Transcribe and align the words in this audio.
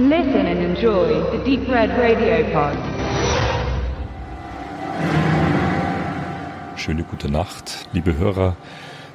Listen 0.00 0.46
and 0.46 0.60
enjoy 0.60 1.08
the 1.32 1.38
Deep 1.38 1.68
Red 1.68 1.90
Radio 1.90 2.44
Pod. 2.52 2.78
Schöne 6.76 7.02
gute 7.02 7.28
Nacht, 7.28 7.88
liebe 7.92 8.16
Hörer. 8.16 8.54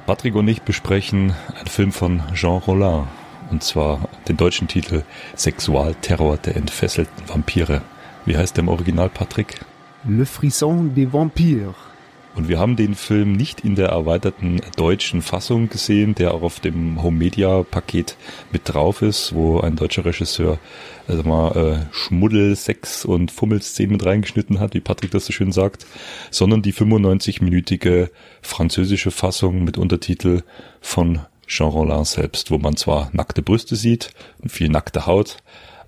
Patrick 0.04 0.34
und 0.34 0.46
ich 0.46 0.60
besprechen 0.60 1.34
einen 1.58 1.68
Film 1.68 1.90
von 1.90 2.22
Jean 2.34 2.58
Rollin. 2.58 3.04
Und 3.50 3.62
zwar 3.62 4.00
den 4.28 4.36
deutschen 4.36 4.68
Titel 4.68 5.04
Sexualterror 5.34 6.36
der 6.36 6.56
entfesselten 6.56 7.30
Vampire. 7.30 7.80
Wie 8.26 8.36
heißt 8.36 8.58
der 8.58 8.64
im 8.64 8.68
Original, 8.68 9.08
Patrick? 9.08 9.60
Le 10.06 10.26
Frisson 10.26 10.94
des 10.94 11.10
Vampires. 11.10 11.93
Und 12.34 12.48
wir 12.48 12.58
haben 12.58 12.74
den 12.74 12.94
Film 12.96 13.32
nicht 13.32 13.60
in 13.60 13.76
der 13.76 13.90
erweiterten 13.90 14.60
deutschen 14.76 15.22
Fassung 15.22 15.68
gesehen, 15.68 16.14
der 16.16 16.34
auch 16.34 16.42
auf 16.42 16.58
dem 16.58 17.02
Home 17.02 17.16
Media 17.16 17.62
Paket 17.62 18.16
mit 18.50 18.62
drauf 18.64 19.02
ist, 19.02 19.34
wo 19.34 19.60
ein 19.60 19.76
deutscher 19.76 20.04
Regisseur 20.04 20.58
also 21.06 21.22
mal 21.22 21.56
äh, 21.56 21.94
Schmuddel, 21.94 22.56
Sex 22.56 23.04
und 23.04 23.30
Fummelszenen 23.30 23.92
mit 23.92 24.06
reingeschnitten 24.06 24.58
hat, 24.58 24.74
wie 24.74 24.80
Patrick 24.80 25.10
das 25.10 25.26
so 25.26 25.32
schön 25.32 25.52
sagt, 25.52 25.86
sondern 26.30 26.62
die 26.62 26.72
95-minütige 26.72 28.10
französische 28.42 29.10
Fassung 29.10 29.64
mit 29.64 29.78
Untertitel 29.78 30.42
von 30.80 31.20
Jean 31.46 31.68
Rollin 31.68 32.04
selbst, 32.04 32.50
wo 32.50 32.58
man 32.58 32.76
zwar 32.76 33.10
nackte 33.12 33.42
Brüste 33.42 33.76
sieht 33.76 34.10
und 34.40 34.50
viel 34.50 34.70
nackte 34.70 35.06
Haut, 35.06 35.36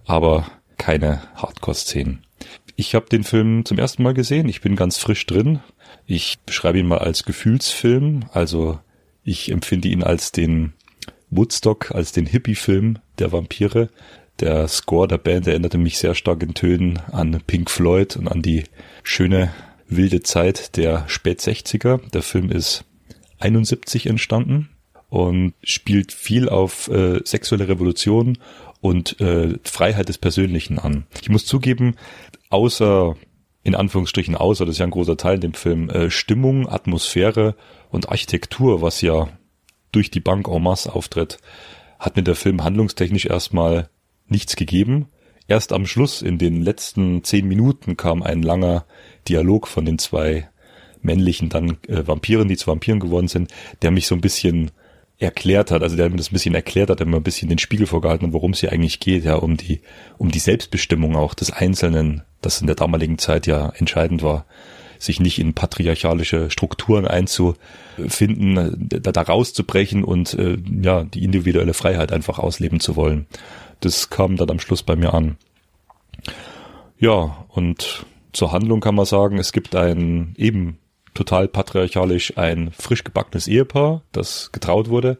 aber 0.04 0.46
keine 0.76 1.23
Hardcore-Szenen. 1.34 2.25
Ich 2.76 2.94
habe 2.94 3.08
den 3.08 3.24
Film 3.24 3.64
zum 3.64 3.78
ersten 3.78 4.02
Mal 4.02 4.12
gesehen. 4.12 4.50
Ich 4.50 4.60
bin 4.60 4.76
ganz 4.76 4.98
frisch 4.98 5.24
drin. 5.24 5.60
Ich 6.06 6.38
beschreibe 6.44 6.78
ihn 6.78 6.86
mal 6.86 6.98
als 6.98 7.24
Gefühlsfilm. 7.24 8.26
Also 8.32 8.78
ich 9.24 9.50
empfinde 9.50 9.88
ihn 9.88 10.02
als 10.02 10.30
den 10.30 10.74
Woodstock, 11.30 11.90
als 11.92 12.12
den 12.12 12.26
Hippie-Film 12.26 12.98
der 13.18 13.32
Vampire. 13.32 13.88
Der 14.40 14.68
Score 14.68 15.09
der 15.09 15.16
Band 15.16 15.46
erinnerte 15.46 15.78
mich 15.78 15.98
sehr 15.98 16.14
stark 16.14 16.42
in 16.42 16.52
Tönen 16.52 16.98
an 17.10 17.40
Pink 17.46 17.70
Floyd 17.70 18.14
und 18.16 18.28
an 18.28 18.42
die 18.42 18.64
schöne 19.02 19.54
wilde 19.88 20.23
Zeit 20.23 20.76
der 20.76 21.08
Spät 21.08 21.40
60er. 21.40 22.10
Der 22.10 22.23
Film 22.23 22.51
ist 22.51 22.84
71 23.38 24.06
entstanden 24.06 24.68
und 25.08 25.54
spielt 25.62 26.12
viel 26.12 26.51
auf 26.51 26.88
äh, 26.88 27.20
sexuelle 27.24 27.68
Revolution 27.68 28.36
und 28.80 29.18
äh, 29.20 29.58
Freiheit 29.64 30.08
des 30.08 30.18
Persönlichen 30.18 30.79
an. 30.79 31.06
Ich 31.23 31.29
muss 31.30 31.46
zugeben, 31.46 31.96
außer 32.50 33.16
in 33.62 33.74
Anführungsstrichen 33.74 34.36
außer, 34.36 34.64
das 34.64 34.76
ist 34.76 34.78
ja 34.78 34.86
ein 34.86 34.92
großer 34.92 35.16
Teil 35.16 35.36
in 35.36 35.40
dem 35.40 35.54
Film, 35.54 35.90
äh, 35.90 36.10
Stimmung, 36.10 36.68
Atmosphäre 36.68 37.56
und 37.90 38.08
Architektur, 38.10 38.80
was 38.80 39.00
ja 39.00 39.28
durch 39.90 40.10
die 40.10 40.20
Bank 40.20 40.46
en 40.46 40.62
masse 40.62 40.94
auftritt, 40.94 41.38
hat 41.98 42.16
mir 42.16 42.22
der 42.22 42.36
Film 42.36 42.62
handlungstechnisch 42.62 43.26
erstmal 43.26 43.88
nichts 44.28 44.54
gegeben. 44.54 45.08
Erst 45.48 45.72
am 45.72 45.86
Schluss, 45.86 46.22
in 46.22 46.38
den 46.38 46.62
letzten 46.62 47.24
zehn 47.24 47.48
Minuten, 47.48 47.96
kam 47.96 48.22
ein 48.22 48.42
langer 48.42 48.84
Dialog 49.28 49.66
von 49.66 49.84
den 49.84 49.98
zwei 49.98 50.48
männlichen 51.02 51.48
dann 51.48 51.78
äh, 51.88 52.06
Vampiren, 52.06 52.48
die 52.48 52.56
zu 52.56 52.68
Vampiren 52.68 53.00
geworden 53.00 53.28
sind, 53.28 53.52
der 53.82 53.90
mich 53.90 54.06
so 54.06 54.14
ein 54.14 54.20
bisschen 54.20 54.70
erklärt 55.18 55.70
hat, 55.70 55.82
also 55.82 55.96
der 55.96 56.10
mir 56.10 56.16
das 56.16 56.30
ein 56.30 56.34
bisschen 56.34 56.54
erklärt 56.54 56.90
hat, 56.90 57.00
der 57.00 57.06
mir 57.06 57.16
ein 57.16 57.22
bisschen 57.22 57.48
den 57.48 57.58
Spiegel 57.58 57.86
vorgehalten 57.86 58.26
hat, 58.26 58.32
worum 58.32 58.52
es 58.52 58.60
hier 58.60 58.72
eigentlich 58.72 59.00
geht, 59.00 59.24
ja, 59.24 59.36
um 59.36 59.56
die, 59.56 59.80
um 60.18 60.30
die 60.30 60.38
Selbstbestimmung 60.38 61.16
auch 61.16 61.34
des 61.34 61.50
Einzelnen, 61.50 62.22
das 62.46 62.60
in 62.60 62.68
der 62.68 62.76
damaligen 62.76 63.18
Zeit 63.18 63.46
ja 63.48 63.72
entscheidend 63.76 64.22
war, 64.22 64.47
sich 64.98 65.19
nicht 65.20 65.38
in 65.41 65.52
patriarchalische 65.52 66.48
Strukturen 66.48 67.06
einzufinden, 67.06 68.88
da, 68.88 69.12
da 69.12 69.22
rauszubrechen 69.22 70.04
und 70.04 70.34
äh, 70.34 70.56
ja, 70.80 71.02
die 71.02 71.24
individuelle 71.24 71.74
Freiheit 71.74 72.12
einfach 72.12 72.38
ausleben 72.38 72.78
zu 72.78 72.94
wollen. 72.94 73.26
Das 73.80 74.10
kam 74.10 74.36
dann 74.36 74.50
am 74.50 74.60
Schluss 74.60 74.84
bei 74.84 74.94
mir 74.94 75.12
an. 75.12 75.36
Ja, 76.98 77.44
und 77.48 78.06
zur 78.32 78.52
Handlung 78.52 78.80
kann 78.80 78.94
man 78.94 79.06
sagen, 79.06 79.38
es 79.38 79.52
gibt 79.52 79.74
ein 79.74 80.34
eben 80.38 80.78
total 81.14 81.48
patriarchalisch 81.48 82.38
ein 82.38 82.70
frisch 82.70 83.02
gebackenes 83.02 83.48
Ehepaar, 83.48 84.02
das 84.12 84.52
getraut 84.52 84.88
wurde 84.88 85.18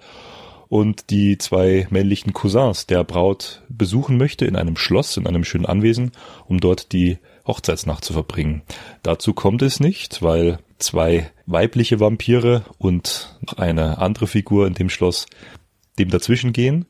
und 0.69 1.11
die 1.11 1.39
zwei 1.39 1.87
männlichen 1.91 2.33
Cousins 2.33 2.87
der 2.87 3.05
Braut 3.05 3.63
besuchen 3.69 4.17
möchte 4.17 4.45
in 4.45 4.57
einem 4.57 4.77
Schloss, 4.77 5.17
in 5.17 5.27
einem 5.27 5.45
schönen 5.45 5.67
Anwesen, 5.67 6.13
um 6.47 6.61
dort 6.61 6.93
die 6.93 7.19
Hochzeitsnacht 7.47 8.05
zu 8.05 8.13
verbringen. 8.13 8.63
Dazu 9.03 9.33
kommt 9.33 9.63
es 9.63 9.81
nicht, 9.81 10.23
weil 10.23 10.59
zwei 10.79 11.31
weibliche 11.47 12.01
Vampire 12.01 12.65
und 12.79 13.39
eine 13.57 13.99
andere 13.99 14.27
Figur 14.27 14.67
in 14.67 14.75
dem 14.75 14.91
Schloss 14.91 15.27
dem 15.99 16.11
dazwischen 16.11 16.53
gehen 16.53 16.87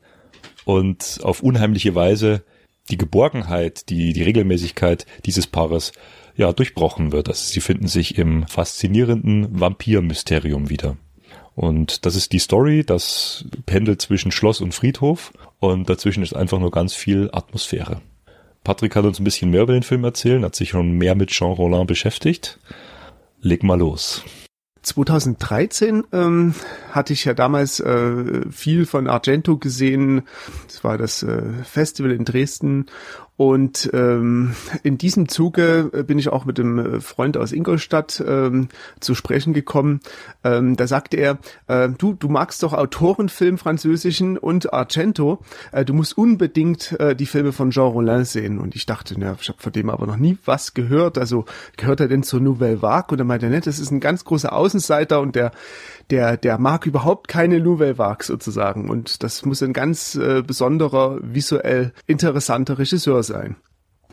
und 0.65 1.19
auf 1.23 1.41
unheimliche 1.41 1.95
Weise 1.95 2.43
die 2.89 2.97
Geborgenheit, 2.97 3.89
die, 3.89 4.13
die 4.13 4.23
Regelmäßigkeit 4.23 5.05
dieses 5.25 5.47
Paares 5.47 5.91
ja, 6.35 6.51
durchbrochen 6.53 7.11
wird. 7.11 7.27
Also 7.27 7.45
sie 7.45 7.61
finden 7.61 7.87
sich 7.87 8.17
im 8.17 8.47
faszinierenden 8.47 9.59
Vampir-Mysterium 9.59 10.69
wieder. 10.69 10.97
Und 11.57 12.05
das 12.05 12.15
ist 12.15 12.33
die 12.33 12.39
Story, 12.39 12.83
das 12.85 13.43
pendelt 13.65 13.99
zwischen 13.99 14.31
Schloss 14.31 14.61
und 14.61 14.75
Friedhof 14.75 15.33
und 15.57 15.89
dazwischen 15.89 16.21
ist 16.21 16.35
einfach 16.35 16.59
nur 16.59 16.69
ganz 16.69 16.93
viel 16.93 17.31
Atmosphäre. 17.33 17.99
Patrick 18.63 18.95
hat 18.95 19.05
uns 19.05 19.19
ein 19.19 19.23
bisschen 19.23 19.49
mehr 19.49 19.63
über 19.63 19.73
den 19.73 19.81
Film 19.81 20.03
erzählen, 20.03 20.45
hat 20.45 20.55
sich 20.55 20.69
schon 20.69 20.91
mehr 20.91 21.15
mit 21.15 21.31
Jean 21.31 21.53
Rollin 21.53 21.87
beschäftigt. 21.87 22.59
Leg 23.41 23.63
mal 23.63 23.79
los. 23.79 24.23
2013 24.83 26.03
ähm, 26.13 26.53
hatte 26.91 27.13
ich 27.13 27.25
ja 27.25 27.33
damals 27.33 27.79
äh, 27.79 28.51
viel 28.51 28.85
von 28.85 29.07
Argento 29.07 29.57
gesehen. 29.57 30.27
Das 30.67 30.83
war 30.83 30.99
das 30.99 31.23
äh, 31.23 31.41
Festival 31.63 32.11
in 32.11 32.23
Dresden 32.23 32.85
und 33.37 33.91
ähm, 33.93 34.55
in 34.81 34.97
diesem 34.97 35.29
Zuge 35.29 35.91
äh, 35.93 36.03
bin 36.03 36.17
ich 36.17 36.29
auch 36.29 36.45
mit 36.45 36.59
einem 36.59 36.79
äh, 36.79 36.99
Freund 37.01 37.37
aus 37.37 37.51
Ingolstadt 37.51 38.21
ähm, 38.25 38.69
zu 38.99 39.13
sprechen 39.13 39.53
gekommen. 39.53 39.99
Ähm, 40.43 40.75
da 40.75 40.87
sagte 40.87 41.17
er, 41.17 41.37
äh, 41.67 41.87
du, 41.87 42.13
du 42.13 42.29
magst 42.29 42.63
doch 42.63 42.73
Autorenfilm 42.73 43.59
französischen 43.59 44.39
und 44.39 44.73
Argento. 44.73 45.39
Äh, 45.71 45.85
du 45.85 45.93
musst 45.93 46.17
unbedingt 46.17 46.99
äh, 46.99 47.15
die 47.15 47.27
Filme 47.27 47.51
von 47.51 47.69
Jean 47.69 47.91
Rollin 47.91 48.25
sehen. 48.25 48.57
Und 48.57 48.75
ich 48.75 48.87
dachte, 48.87 49.13
na, 49.19 49.37
ich 49.39 49.49
habe 49.49 49.61
von 49.61 49.71
dem 49.71 49.91
aber 49.91 50.07
noch 50.07 50.17
nie 50.17 50.39
was 50.45 50.73
gehört. 50.73 51.19
Also 51.19 51.45
gehört 51.77 51.99
er 51.99 52.07
denn 52.07 52.23
zur 52.23 52.39
Nouvelle 52.39 52.81
Vague? 52.81 53.13
Und 53.13 53.19
er 53.19 53.25
meinte, 53.25 53.49
ne, 53.49 53.61
das 53.61 53.77
ist 53.77 53.91
ein 53.91 53.99
ganz 53.99 54.25
großer 54.25 54.51
Außenseiter 54.51 55.21
und 55.21 55.35
der 55.35 55.51
der, 56.09 56.37
der 56.37 56.57
mag 56.57 56.85
überhaupt 56.85 57.27
keine 57.27 57.59
Nouvelle 57.59 57.97
Vague 57.97 58.23
sozusagen. 58.23 58.89
Und 58.89 59.23
das 59.23 59.45
muss 59.45 59.61
ein 59.61 59.73
ganz 59.73 60.15
äh, 60.15 60.41
besonderer, 60.41 61.19
visuell 61.21 61.93
interessanter 62.05 62.79
Regisseur 62.79 63.23
sein. 63.23 63.57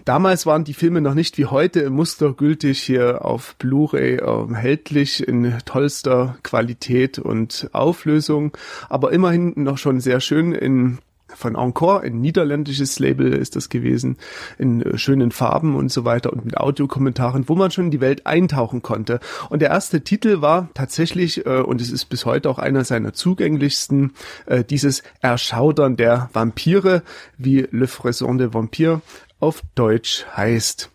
Damals 0.04 0.44
waren 0.44 0.64
die 0.64 0.74
Filme 0.74 1.00
noch 1.00 1.14
nicht 1.14 1.38
wie 1.38 1.46
heute 1.46 1.88
mustergültig 1.88 2.82
hier 2.82 3.24
auf 3.24 3.56
Blu-ray 3.56 4.16
äh, 4.16 4.52
erhältlich 4.52 5.26
in 5.26 5.56
tollster 5.64 6.36
Qualität 6.42 7.18
und 7.18 7.70
Auflösung, 7.72 8.54
aber 8.90 9.12
immerhin 9.12 9.54
noch 9.56 9.78
schon 9.78 10.00
sehr 10.00 10.20
schön 10.20 10.52
in 10.52 10.98
von 11.34 11.56
Encore, 11.56 12.02
ein 12.02 12.20
niederländisches 12.20 12.98
Label 12.98 13.32
ist 13.32 13.56
das 13.56 13.68
gewesen, 13.68 14.16
in 14.58 14.82
äh, 14.82 14.98
schönen 14.98 15.30
Farben 15.30 15.76
und 15.76 15.90
so 15.90 16.04
weiter 16.04 16.32
und 16.32 16.44
mit 16.44 16.56
Audiokommentaren, 16.56 17.48
wo 17.48 17.54
man 17.54 17.70
schon 17.70 17.86
in 17.86 17.90
die 17.90 18.00
Welt 18.00 18.26
eintauchen 18.26 18.82
konnte. 18.82 19.20
Und 19.50 19.60
der 19.60 19.70
erste 19.70 20.02
Titel 20.02 20.40
war 20.40 20.68
tatsächlich, 20.74 21.46
äh, 21.46 21.60
und 21.60 21.80
es 21.80 21.90
ist 21.90 22.06
bis 22.06 22.24
heute 22.24 22.48
auch 22.50 22.58
einer 22.58 22.84
seiner 22.84 23.12
zugänglichsten, 23.12 24.12
äh, 24.46 24.64
dieses 24.64 25.02
Erschaudern 25.20 25.96
der 25.96 26.30
Vampire, 26.32 27.02
wie 27.38 27.66
Le 27.70 27.86
Frisson 27.86 28.38
de 28.38 28.52
Vampire 28.52 29.02
auf 29.40 29.62
Deutsch 29.74 30.24
heißt 30.36 30.90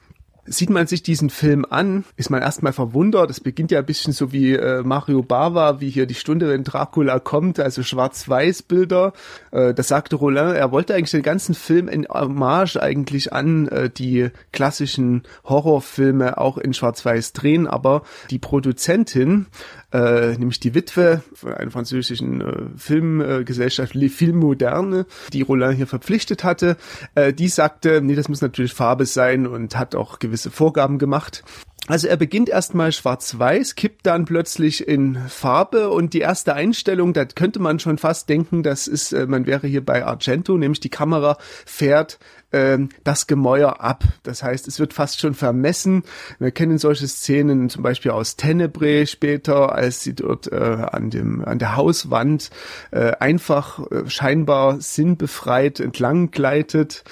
sieht 0.49 0.69
man 0.69 0.87
sich 0.87 1.03
diesen 1.03 1.29
Film 1.29 1.65
an, 1.69 2.03
ist 2.17 2.29
man 2.29 2.41
erstmal 2.41 2.73
verwundert. 2.73 3.29
Es 3.29 3.39
beginnt 3.39 3.71
ja 3.71 3.79
ein 3.79 3.85
bisschen 3.85 4.13
so 4.13 4.31
wie 4.31 4.53
äh, 4.53 4.83
Mario 4.83 5.21
Bava, 5.21 5.79
wie 5.79 5.89
hier 5.89 6.05
die 6.05 6.15
Stunde, 6.15 6.49
wenn 6.49 6.63
Dracula 6.63 7.19
kommt, 7.19 7.59
also 7.59 7.83
Schwarz-Weiß-Bilder. 7.83 9.13
Äh, 9.51 9.73
das 9.73 9.87
sagte 9.87 10.15
Roland, 10.15 10.55
er 10.55 10.71
wollte 10.71 10.95
eigentlich 10.95 11.11
den 11.11 11.21
ganzen 11.21 11.55
Film 11.55 11.87
in 11.87 12.07
Hommage 12.07 12.77
eigentlich 12.77 13.31
an 13.33 13.67
äh, 13.67 13.89
die 13.89 14.29
klassischen 14.51 15.23
Horrorfilme 15.45 16.37
auch 16.37 16.57
in 16.57 16.73
Schwarz-Weiß 16.73 17.33
drehen, 17.33 17.67
aber 17.67 18.03
die 18.29 18.39
Produzentin 18.39 19.47
äh, 19.91 20.37
nämlich 20.37 20.59
die 20.59 20.75
Witwe 20.75 21.23
von 21.33 21.53
einer 21.53 21.71
französischen 21.71 22.41
äh, 22.41 22.77
Filmgesellschaft, 22.77 23.93
Les 23.95 24.13
Films 24.13 24.29
Moderne, 24.39 25.05
die 25.33 25.41
Roland 25.41 25.77
hier 25.77 25.87
verpflichtet 25.87 26.43
hatte, 26.43 26.77
äh, 27.15 27.33
die 27.33 27.47
sagte, 27.47 28.01
nee, 28.01 28.15
das 28.15 28.29
muss 28.29 28.41
natürlich 28.41 28.73
Farbe 28.73 29.05
sein 29.05 29.47
und 29.47 29.77
hat 29.77 29.95
auch 29.95 30.19
gewisse 30.19 30.51
Vorgaben 30.51 30.99
gemacht. 30.99 31.43
Also 31.87 32.07
er 32.07 32.17
beginnt 32.17 32.49
erstmal 32.49 32.91
schwarz-weiß, 32.91 33.75
kippt 33.75 34.05
dann 34.05 34.25
plötzlich 34.25 34.87
in 34.87 35.17
Farbe 35.27 35.89
und 35.89 36.13
die 36.13 36.19
erste 36.19 36.53
Einstellung, 36.53 37.13
da 37.13 37.25
könnte 37.25 37.59
man 37.59 37.79
schon 37.79 37.97
fast 37.97 38.29
denken, 38.29 38.61
das 38.61 38.87
ist, 38.87 39.11
äh, 39.11 39.25
man 39.25 39.47
wäre 39.47 39.67
hier 39.67 39.83
bei 39.83 40.05
Argento, 40.05 40.57
nämlich 40.57 40.79
die 40.79 40.89
Kamera 40.89 41.37
fährt 41.65 42.19
ähm, 42.51 42.89
das 43.03 43.27
Gemäuer 43.27 43.81
ab. 43.81 44.03
Das 44.23 44.43
heißt, 44.43 44.67
es 44.67 44.79
wird 44.79 44.93
fast 44.93 45.19
schon 45.19 45.33
vermessen. 45.33 46.03
Wir 46.39 46.51
kennen 46.51 46.77
solche 46.77 47.07
Szenen 47.07 47.69
zum 47.69 47.83
Beispiel 47.83 48.11
aus 48.11 48.35
Tenebrae 48.35 49.05
später, 49.05 49.73
als 49.73 50.01
sie 50.01 50.15
dort 50.15 50.51
äh, 50.51 50.55
an 50.55 51.09
dem 51.09 51.45
an 51.45 51.59
der 51.59 51.75
Hauswand 51.75 52.49
äh, 52.91 53.11
einfach 53.19 53.79
äh, 53.91 54.09
scheinbar 54.09 54.81
sinnbefreit 54.81 55.79
entlang 55.79 56.31
gleitet. 56.31 57.03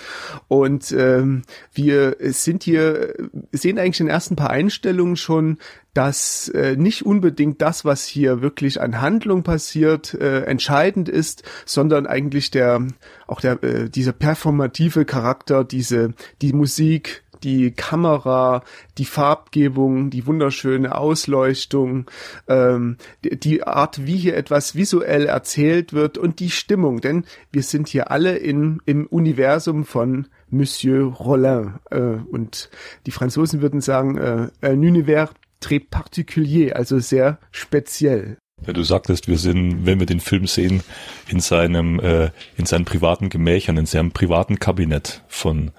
Und 0.48 0.92
ähm, 0.92 1.44
wir 1.74 2.18
sind 2.20 2.64
hier 2.64 3.14
sehen 3.52 3.78
eigentlich 3.78 3.98
den 3.98 4.08
ersten 4.08 4.36
paar 4.36 4.50
Einstellungen 4.50 4.67
schon, 4.70 5.58
dass 5.94 6.50
äh, 6.50 6.76
nicht 6.76 7.06
unbedingt 7.06 7.62
das, 7.62 7.84
was 7.84 8.06
hier 8.06 8.42
wirklich 8.42 8.82
an 8.82 9.02
Handlung 9.02 9.44
passiert, 9.44 10.14
äh, 10.14 10.44
entscheidend 10.44 11.10
ist, 11.10 11.44
sondern 11.66 12.06
eigentlich 12.06 12.52
der 12.52 12.86
auch 13.26 13.42
der 13.42 13.64
äh, 13.64 13.90
dieser 13.90 14.14
performative 14.14 15.06
Charakter, 15.06 15.64
diese 15.64 16.14
die 16.42 16.54
Musik, 16.54 17.24
die 17.44 17.72
Kamera, 17.72 18.64
die 18.98 19.06
Farbgebung, 19.06 20.10
die 20.10 20.26
wunderschöne 20.26 20.96
Ausleuchtung, 20.96 22.10
ähm, 22.48 22.98
die 23.24 23.64
Art, 23.64 24.06
wie 24.06 24.18
hier 24.18 24.36
etwas 24.38 24.76
visuell 24.76 25.26
erzählt 25.26 25.94
wird 25.94 26.18
und 26.18 26.40
die 26.40 26.50
Stimmung, 26.50 27.02
denn 27.02 27.26
wir 27.52 27.64
sind 27.64 27.88
hier 27.88 28.12
alle 28.12 28.38
in, 28.38 28.82
im 28.86 29.08
Universum 29.08 29.86
von 29.86 30.28
Monsieur 30.50 31.06
Rollin 31.06 31.76
äh, 31.92 32.00
und 32.32 32.70
die 33.06 33.12
Franzosen 33.12 33.62
würden 33.62 33.82
sagen, 33.82 34.18
äh, 34.18 34.50
un 34.62 34.80
univers 34.80 35.30
très 35.60 35.80
particulier, 35.80 36.76
also 36.76 37.00
sehr 37.00 37.40
speziell. 37.52 38.38
Ja, 38.66 38.74
du 38.74 38.84
sagtest, 38.84 39.28
wir 39.28 39.38
sind, 39.38 39.86
wenn 39.86 40.00
wir 40.00 40.08
den 40.08 40.20
Film 40.20 40.48
sehen, 40.48 40.82
in 41.28 41.40
seinem, 41.40 42.00
äh, 42.00 42.32
in 42.58 42.66
seinen 42.66 42.86
privaten 42.86 43.30
Gemächern, 43.30 43.78
in 43.78 43.86
seinem 43.86 44.12
privaten 44.12 44.58
Kabinett 44.58 45.24
von, 45.28 45.72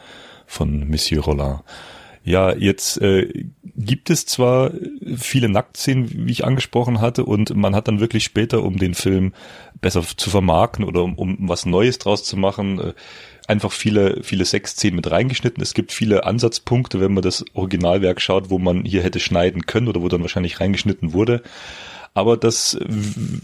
von 0.47 0.89
Monsieur 0.89 1.23
Rollin. 1.23 1.59
Ja, 2.29 2.55
jetzt 2.55 3.01
äh, 3.01 3.47
gibt 3.75 4.11
es 4.11 4.27
zwar 4.27 4.73
viele 5.17 5.49
Nacktszenen, 5.49 6.27
wie 6.27 6.31
ich 6.31 6.45
angesprochen 6.45 7.01
hatte, 7.01 7.25
und 7.25 7.57
man 7.57 7.75
hat 7.75 7.89
dann 7.89 8.01
wirklich 8.01 8.25
später, 8.25 8.65
um 8.65 8.77
den 8.77 8.93
Film 8.93 9.33
besser 9.81 10.05
zu 10.15 10.29
vermarkten 10.29 10.85
oder 10.85 11.05
um, 11.05 11.15
um 11.15 11.49
was 11.49 11.65
Neues 11.65 11.97
draus 11.97 12.25
zu 12.25 12.37
machen, 12.37 12.81
äh, 12.81 12.93
einfach 13.47 13.73
viele, 13.73 14.23
viele 14.23 14.45
Sexszenen 14.45 14.97
mit 14.97 15.11
reingeschnitten. 15.11 15.63
Es 15.63 15.73
gibt 15.73 15.91
viele 15.91 16.27
Ansatzpunkte, 16.27 17.01
wenn 17.01 17.15
man 17.15 17.23
das 17.23 17.47
Originalwerk 17.55 18.21
schaut, 18.21 18.51
wo 18.51 18.59
man 18.59 18.85
hier 18.85 19.03
hätte 19.03 19.21
schneiden 19.21 19.65
können 19.65 19.89
oder 19.89 20.03
wo 20.03 20.09
dann 20.09 20.21
wahrscheinlich 20.21 20.61
reingeschnitten 20.61 21.15
wurde. 21.15 21.43
Aber 22.13 22.37
das, 22.37 22.77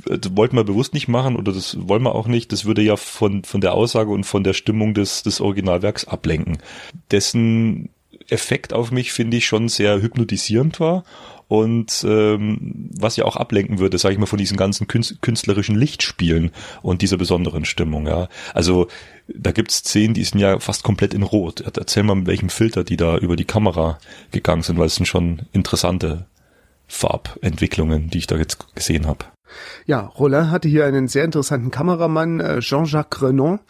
das 0.04 0.36
wollten 0.36 0.56
wir 0.56 0.64
bewusst 0.64 0.92
nicht 0.92 1.08
machen 1.08 1.36
oder 1.36 1.52
das 1.52 1.88
wollen 1.88 2.02
wir 2.02 2.14
auch 2.14 2.26
nicht. 2.26 2.52
Das 2.52 2.66
würde 2.66 2.82
ja 2.82 2.96
von, 2.96 3.44
von 3.44 3.62
der 3.62 3.72
Aussage 3.72 4.10
und 4.10 4.25
von 4.25 4.44
der 4.44 4.52
Stimmung 4.52 4.92
des, 4.92 5.22
des 5.22 5.40
Originalwerks 5.40 6.06
ablenken. 6.06 6.58
Dessen 7.10 7.88
Effekt 8.28 8.72
auf 8.72 8.90
mich 8.90 9.12
finde 9.12 9.36
ich 9.36 9.46
schon 9.46 9.68
sehr 9.68 10.00
hypnotisierend 10.00 10.80
war 10.80 11.04
und 11.48 12.04
ähm, 12.08 12.90
was 12.96 13.16
ja 13.16 13.24
auch 13.24 13.36
ablenken 13.36 13.78
würde, 13.78 13.98
sage 13.98 14.14
ich 14.14 14.18
mal, 14.18 14.26
von 14.26 14.38
diesen 14.38 14.56
ganzen 14.56 14.86
künstlerischen 14.88 15.76
Lichtspielen 15.76 16.50
und 16.82 17.02
dieser 17.02 17.16
besonderen 17.16 17.64
Stimmung. 17.64 18.06
Ja, 18.06 18.28
also 18.54 18.88
da 19.28 19.52
gibt's 19.52 19.76
Szenen, 19.76 20.14
die 20.14 20.24
sind 20.24 20.40
ja 20.40 20.58
fast 20.58 20.82
komplett 20.82 21.14
in 21.14 21.22
Rot. 21.22 21.60
Erzähl 21.60 22.02
mal, 22.02 22.14
mit 22.14 22.26
welchem 22.26 22.50
Filter 22.50 22.84
die 22.84 22.96
da 22.96 23.18
über 23.18 23.36
die 23.36 23.44
Kamera 23.44 23.98
gegangen 24.30 24.62
sind, 24.62 24.78
weil 24.78 24.86
es 24.86 24.96
sind 24.96 25.06
schon 25.06 25.42
interessante 25.52 26.26
Farbentwicklungen, 26.86 28.10
die 28.10 28.18
ich 28.18 28.26
da 28.26 28.36
jetzt 28.36 28.74
gesehen 28.74 29.06
habe. 29.06 29.26
Ja, 29.87 30.00
Rollin 30.00 30.50
hatte 30.50 30.69
hier 30.69 30.87
einen 30.87 31.08
sehr 31.08 31.25
interessanten 31.25 31.70
Kameramann, 31.70 32.41
äh, 32.41 32.61
Jean-Jacques 32.61 33.23
Renon, 33.23 33.61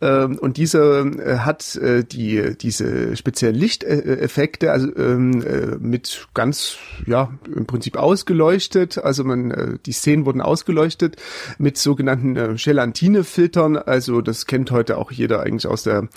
ähm, 0.00 0.38
und 0.38 0.56
dieser 0.56 1.06
äh, 1.06 1.38
hat 1.38 1.76
äh, 1.76 2.04
die 2.04 2.56
diese 2.58 3.16
speziellen 3.16 3.54
Lichteffekte, 3.54 4.72
also 4.72 4.94
ähm, 4.96 5.78
mit 5.80 6.28
ganz 6.34 6.76
ja 7.06 7.32
im 7.54 7.66
Prinzip 7.66 7.96
ausgeleuchtet, 7.96 8.98
also 8.98 9.24
man 9.24 9.78
die 9.86 9.92
Szenen 9.92 10.26
wurden 10.26 10.40
ausgeleuchtet 10.40 11.16
mit 11.58 11.78
sogenannten 11.78 12.56
Gelatine-Filtern, 12.56 13.76
also 13.76 14.20
das 14.20 14.46
kennt 14.46 14.70
heute 14.70 14.98
auch 14.98 15.10
jeder 15.10 15.40
eigentlich 15.40 15.66
aus 15.66 15.84
der 15.84 16.08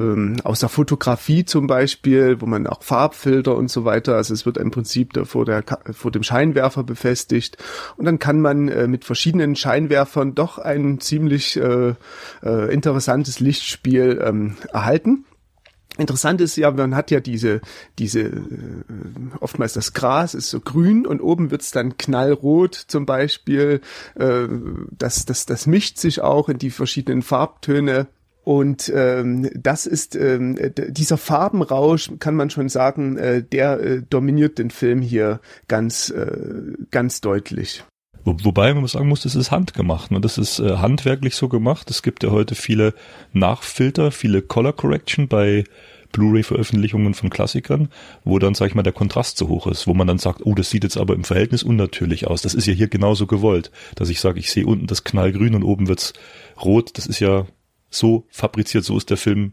ähm, 0.00 0.36
aus 0.44 0.60
der 0.60 0.68
Fotografie 0.68 1.44
zum 1.44 1.66
Beispiel, 1.66 2.40
wo 2.40 2.46
man 2.46 2.66
auch 2.66 2.82
Farbfilter 2.82 3.56
und 3.56 3.70
so 3.70 3.84
weiter, 3.84 4.16
also 4.16 4.34
es 4.34 4.46
wird 4.46 4.58
im 4.58 4.70
Prinzip 4.70 5.12
da 5.12 5.24
vor, 5.24 5.44
der, 5.44 5.64
vor 5.92 6.10
dem 6.10 6.22
Scheinwerfer 6.22 6.82
befestigt 6.82 7.56
und 7.96 8.04
dann 8.04 8.18
kann 8.18 8.40
man 8.40 8.68
äh, 8.68 8.86
mit 8.86 9.04
verschiedenen 9.04 9.56
Scheinwerfern 9.56 10.34
doch 10.34 10.58
ein 10.58 11.00
ziemlich 11.00 11.56
äh, 11.56 11.94
äh, 12.42 12.72
interessantes 12.72 13.40
Lichtspiel 13.40 14.22
ähm, 14.24 14.56
erhalten. 14.72 15.24
Interessant 15.96 16.40
ist 16.40 16.56
ja, 16.56 16.72
man 16.72 16.96
hat 16.96 17.12
ja 17.12 17.20
diese, 17.20 17.60
diese, 18.00 18.20
äh, 18.20 18.42
oftmals 19.38 19.74
das 19.74 19.92
Gras 19.92 20.34
ist 20.34 20.50
so 20.50 20.58
grün 20.58 21.06
und 21.06 21.20
oben 21.20 21.52
wird's 21.52 21.70
dann 21.70 21.96
knallrot 21.96 22.74
zum 22.74 23.06
Beispiel. 23.06 23.80
Äh, 24.16 24.48
das, 24.90 25.24
das, 25.24 25.46
das 25.46 25.66
mischt 25.66 25.98
sich 25.98 26.20
auch 26.20 26.48
in 26.48 26.58
die 26.58 26.70
verschiedenen 26.70 27.22
Farbtöne 27.22 28.08
und 28.44 28.92
ähm, 28.94 29.50
das 29.54 29.86
ist 29.86 30.14
ähm, 30.14 30.58
dieser 30.88 31.16
Farbenrausch, 31.16 32.10
kann 32.18 32.36
man 32.36 32.50
schon 32.50 32.68
sagen, 32.68 33.16
äh, 33.16 33.42
der 33.42 33.80
äh, 33.80 34.02
dominiert 34.08 34.58
den 34.58 34.70
Film 34.70 35.00
hier 35.00 35.40
ganz, 35.66 36.10
äh, 36.10 36.74
ganz 36.90 37.22
deutlich. 37.22 37.84
Wo, 38.22 38.36
wobei 38.42 38.72
man 38.74 38.86
sagen 38.86 39.08
muss, 39.08 39.22
das 39.22 39.34
ist 39.34 39.50
handgemacht. 39.50 40.10
Ne? 40.10 40.20
Das 40.20 40.36
ist 40.36 40.58
äh, 40.58 40.76
handwerklich 40.76 41.36
so 41.36 41.48
gemacht. 41.48 41.90
Es 41.90 42.02
gibt 42.02 42.22
ja 42.22 42.30
heute 42.30 42.54
viele 42.54 42.92
Nachfilter, 43.32 44.10
viele 44.10 44.42
Color 44.42 44.74
Correction 44.74 45.26
bei 45.26 45.64
Blu-ray-Veröffentlichungen 46.12 47.14
von 47.14 47.30
Klassikern, 47.30 47.88
wo 48.24 48.38
dann, 48.38 48.54
sag 48.54 48.68
ich 48.68 48.74
mal, 48.74 48.82
der 48.82 48.92
Kontrast 48.92 49.38
so 49.38 49.48
hoch 49.48 49.66
ist, 49.66 49.86
wo 49.86 49.94
man 49.94 50.06
dann 50.06 50.18
sagt, 50.18 50.42
oh, 50.44 50.54
das 50.54 50.68
sieht 50.68 50.84
jetzt 50.84 50.98
aber 50.98 51.14
im 51.14 51.24
Verhältnis 51.24 51.62
unnatürlich 51.62 52.26
aus. 52.26 52.42
Das 52.42 52.54
ist 52.54 52.66
ja 52.66 52.74
hier 52.74 52.88
genauso 52.88 53.26
gewollt, 53.26 53.70
dass 53.94 54.10
ich 54.10 54.20
sage, 54.20 54.38
ich 54.38 54.50
sehe 54.50 54.66
unten 54.66 54.86
das 54.86 55.04
Knallgrün 55.04 55.54
und 55.54 55.64
oben 55.64 55.88
wird's 55.88 56.12
rot. 56.62 56.96
Das 56.96 57.06
ist 57.06 57.20
ja 57.20 57.46
so 57.94 58.26
fabriziert, 58.30 58.84
so 58.84 58.96
ist 58.96 59.10
der 59.10 59.16
Film 59.16 59.52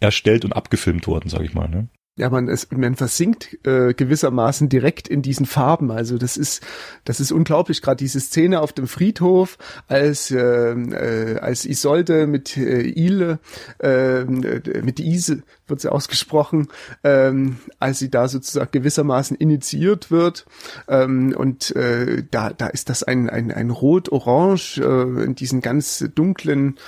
erstellt 0.00 0.44
und 0.44 0.52
abgefilmt 0.52 1.06
worden, 1.06 1.28
sage 1.28 1.44
ich 1.44 1.54
mal. 1.54 1.68
Ne? 1.68 1.88
Ja, 2.18 2.28
man, 2.28 2.46
es, 2.46 2.70
man 2.70 2.94
versinkt 2.94 3.56
äh, 3.66 3.94
gewissermaßen 3.94 4.68
direkt 4.68 5.08
in 5.08 5.22
diesen 5.22 5.46
Farben. 5.46 5.90
Also 5.90 6.18
das 6.18 6.36
ist, 6.36 6.62
das 7.04 7.20
ist 7.20 7.32
unglaublich. 7.32 7.80
Gerade 7.80 7.96
diese 7.96 8.20
Szene 8.20 8.60
auf 8.60 8.74
dem 8.74 8.86
Friedhof, 8.86 9.56
als 9.88 10.30
äh, 10.30 10.72
äh, 10.72 11.38
als 11.38 11.64
Isolde 11.64 12.26
mit 12.26 12.54
äh, 12.58 12.82
Ile, 12.82 13.38
äh, 13.78 14.24
mit 14.24 15.00
Ise 15.00 15.42
wird 15.68 15.80
sie 15.80 15.90
ausgesprochen, 15.90 16.68
ähm, 17.02 17.56
als 17.78 18.00
sie 18.00 18.10
da 18.10 18.28
sozusagen 18.28 18.72
gewissermaßen 18.72 19.34
initiiert 19.34 20.10
wird. 20.10 20.44
Ähm, 20.88 21.34
und 21.34 21.74
äh, 21.76 22.24
da 22.30 22.50
da 22.50 22.66
ist 22.66 22.90
das 22.90 23.02
ein 23.04 23.30
ein 23.30 23.50
ein 23.50 23.70
Rot-Orange 23.70 24.82
äh, 24.82 25.24
in 25.24 25.34
diesen 25.34 25.62
ganz 25.62 26.04
dunklen 26.14 26.78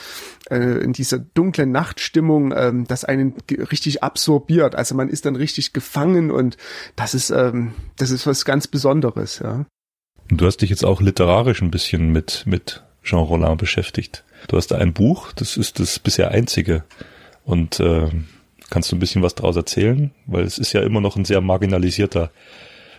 äh, 0.50 0.84
in 0.84 0.92
dieser 0.92 1.18
dunklen 1.18 1.72
Nachtstimmung, 1.72 2.52
ähm, 2.54 2.84
das 2.86 3.06
einen 3.06 3.34
richtig 3.48 4.02
absorbiert. 4.02 4.74
Also 4.74 4.94
man 4.94 5.08
ist 5.14 5.24
dann 5.24 5.36
richtig 5.36 5.72
gefangen 5.72 6.30
und 6.30 6.58
das 6.96 7.14
ist, 7.14 7.30
ähm, 7.30 7.72
das 7.96 8.10
ist 8.10 8.26
was 8.26 8.44
ganz 8.44 8.66
Besonderes, 8.66 9.38
ja. 9.38 9.64
Du 10.28 10.46
hast 10.46 10.58
dich 10.58 10.70
jetzt 10.70 10.84
auch 10.84 11.00
literarisch 11.00 11.62
ein 11.62 11.70
bisschen 11.70 12.10
mit, 12.10 12.44
mit 12.46 12.82
Jean 13.02 13.20
Rollin 13.20 13.56
beschäftigt. 13.56 14.24
Du 14.48 14.56
hast 14.56 14.68
da 14.68 14.76
ein 14.76 14.92
Buch, 14.92 15.32
das 15.32 15.56
ist 15.56 15.80
das 15.80 15.98
bisher 15.98 16.30
einzige. 16.30 16.84
Und 17.44 17.80
äh, 17.80 18.08
kannst 18.70 18.90
du 18.90 18.96
ein 18.96 19.00
bisschen 19.00 19.22
was 19.22 19.34
daraus 19.34 19.56
erzählen? 19.56 20.12
Weil 20.26 20.44
es 20.44 20.58
ist 20.58 20.72
ja 20.72 20.82
immer 20.82 21.00
noch 21.00 21.16
ein 21.16 21.24
sehr 21.24 21.40
marginalisierter 21.40 22.30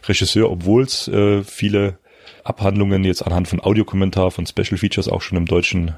Regisseur, 0.07 0.51
obwohl 0.51 0.83
es 0.83 1.07
äh, 1.07 1.43
viele 1.43 1.97
Abhandlungen 2.43 3.03
jetzt 3.03 3.23
anhand 3.25 3.47
von 3.47 3.59
Audiokommentar, 3.59 4.29
von 4.31 4.45
Special 4.45 4.77
Features 4.77 5.09
auch 5.09 5.21
schon 5.21 5.37
im 5.37 5.45
deutschen 5.47 5.95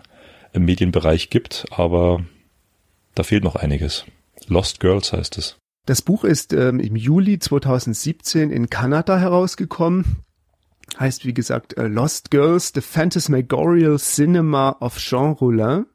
im 0.53 0.65
Medienbereich 0.65 1.29
gibt, 1.29 1.65
aber 1.71 2.25
da 3.15 3.23
fehlt 3.23 3.43
noch 3.43 3.55
einiges. 3.55 4.05
Lost 4.47 4.79
Girls 4.79 5.13
heißt 5.13 5.37
es. 5.37 5.57
Das 5.87 6.01
Buch 6.01 6.25
ist 6.25 6.51
ähm, 6.51 6.81
im 6.81 6.97
Juli 6.97 7.39
2017 7.39 8.51
in 8.51 8.69
Kanada 8.69 9.17
herausgekommen. 9.17 10.17
Heißt, 10.99 11.23
wie 11.23 11.33
gesagt, 11.33 11.77
äh, 11.77 11.87
Lost 11.87 12.29
Girls, 12.29 12.73
The 12.75 12.81
Phantasmagorial 12.81 13.97
Cinema 13.97 14.75
of 14.81 14.97
Jean 14.97 15.31
Rollin. 15.31 15.85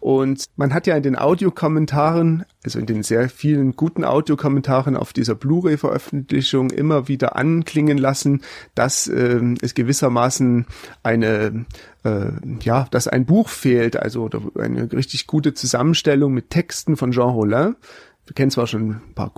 Und 0.00 0.46
man 0.56 0.74
hat 0.74 0.86
ja 0.86 0.96
in 0.96 1.02
den 1.02 1.16
Audiokommentaren, 1.16 2.44
also 2.62 2.78
in 2.78 2.84
den 2.84 3.02
sehr 3.02 3.30
vielen 3.30 3.74
guten 3.74 4.04
Audiokommentaren 4.04 4.96
auf 4.96 5.14
dieser 5.14 5.34
Blu-ray-Veröffentlichung 5.34 6.70
immer 6.70 7.08
wieder 7.08 7.34
anklingen 7.36 7.96
lassen, 7.96 8.42
dass 8.74 9.06
ähm, 9.06 9.56
es 9.62 9.72
gewissermaßen 9.74 10.66
eine 11.02 11.64
äh, 12.04 12.32
ja, 12.60 12.86
dass 12.90 13.08
ein 13.08 13.24
Buch 13.24 13.48
fehlt, 13.48 13.96
also 13.96 14.28
eine 14.58 14.92
richtig 14.92 15.26
gute 15.26 15.54
Zusammenstellung 15.54 16.34
mit 16.34 16.50
Texten 16.50 16.96
von 16.96 17.12
Jean 17.12 17.30
Rollin. 17.30 17.76
Wir 18.24 18.34
kennen 18.34 18.50
zwar 18.50 18.66
schon 18.66 18.90
ein 18.90 19.14
paar 19.14 19.32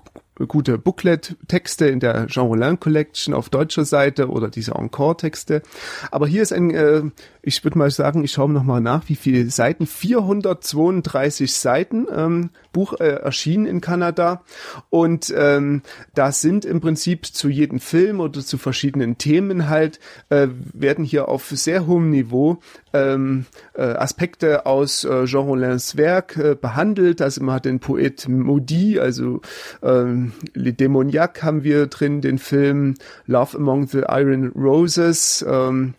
gute 0.49 0.79
Booklet-Texte 0.79 1.87
in 1.87 2.01
der 2.01 2.27
Jean 2.27 2.47
Rollin 2.47 2.81
Collection 2.81 3.35
auf 3.35 3.49
deutscher 3.49 3.85
Seite 3.85 4.29
oder 4.29 4.51
diese 4.51 4.75
Encore-Texte. 4.75 5.63
Aber 6.11 6.27
hier 6.27 6.43
ist 6.43 6.53
ein, 6.53 6.71
äh, 6.71 7.03
ich 7.41 7.63
würde 7.63 7.79
mal 7.79 7.91
sagen, 7.91 8.25
ich 8.25 8.33
schaue 8.33 8.51
noch 8.51 8.65
mal 8.65 8.81
nach, 8.81 9.09
wie 9.09 9.15
viele 9.15 9.49
Seiten, 9.49 9.87
432 9.87 11.55
Seiten 11.55 12.07
ähm, 12.13 12.51
Buch 12.73 12.95
äh, 12.95 13.11
erschienen 13.11 13.67
in 13.67 13.81
Kanada 13.81 14.43
und 14.91 15.33
ähm, 15.37 15.83
da 16.15 16.33
sind 16.33 16.65
im 16.65 16.81
Prinzip 16.81 17.27
zu 17.27 17.49
jedem 17.49 17.79
Film 17.79 18.19
oder 18.19 18.41
zu 18.41 18.59
verschiedenen 18.59 19.19
Themen 19.19 19.69
halt, 19.69 20.01
äh, 20.31 20.49
werden 20.73 21.05
hier 21.05 21.29
auf 21.29 21.49
sehr 21.51 21.87
hohem 21.87 22.11
Niveau 22.11 22.59
ähm, 22.95 23.47
äh, 23.75 23.83
Aspekte 23.83 24.65
aus 24.67 25.05
äh, 25.05 25.25
Jean 25.27 25.45
Rollins 25.47 25.97
Werk 25.97 26.37
äh, 26.37 26.55
behandelt. 26.55 27.21
Also 27.21 27.43
man 27.43 27.57
hat 27.57 27.65
den 27.65 27.81
Poet 27.81 28.29
Maudit, 28.29 28.99
also 29.01 29.41
ähm, 29.83 30.33
Les 30.55 30.77
Démoniaques 30.77 31.43
haben 31.43 31.65
wir 31.65 31.89
drin, 31.89 32.21
den 32.21 32.39
Film 32.39 32.95
Love 33.27 33.59
Among 33.59 33.89
the 33.89 34.05
Iron 34.09 34.53
Roses 34.55 35.45
ähm, 35.47 35.95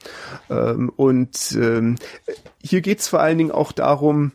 ähm, 0.50 0.92
und 0.96 1.58
ähm, 1.60 1.96
hier 2.64 2.82
geht's 2.82 3.08
vor 3.08 3.20
allen 3.20 3.38
Dingen 3.38 3.52
auch 3.52 3.72
darum, 3.74 4.32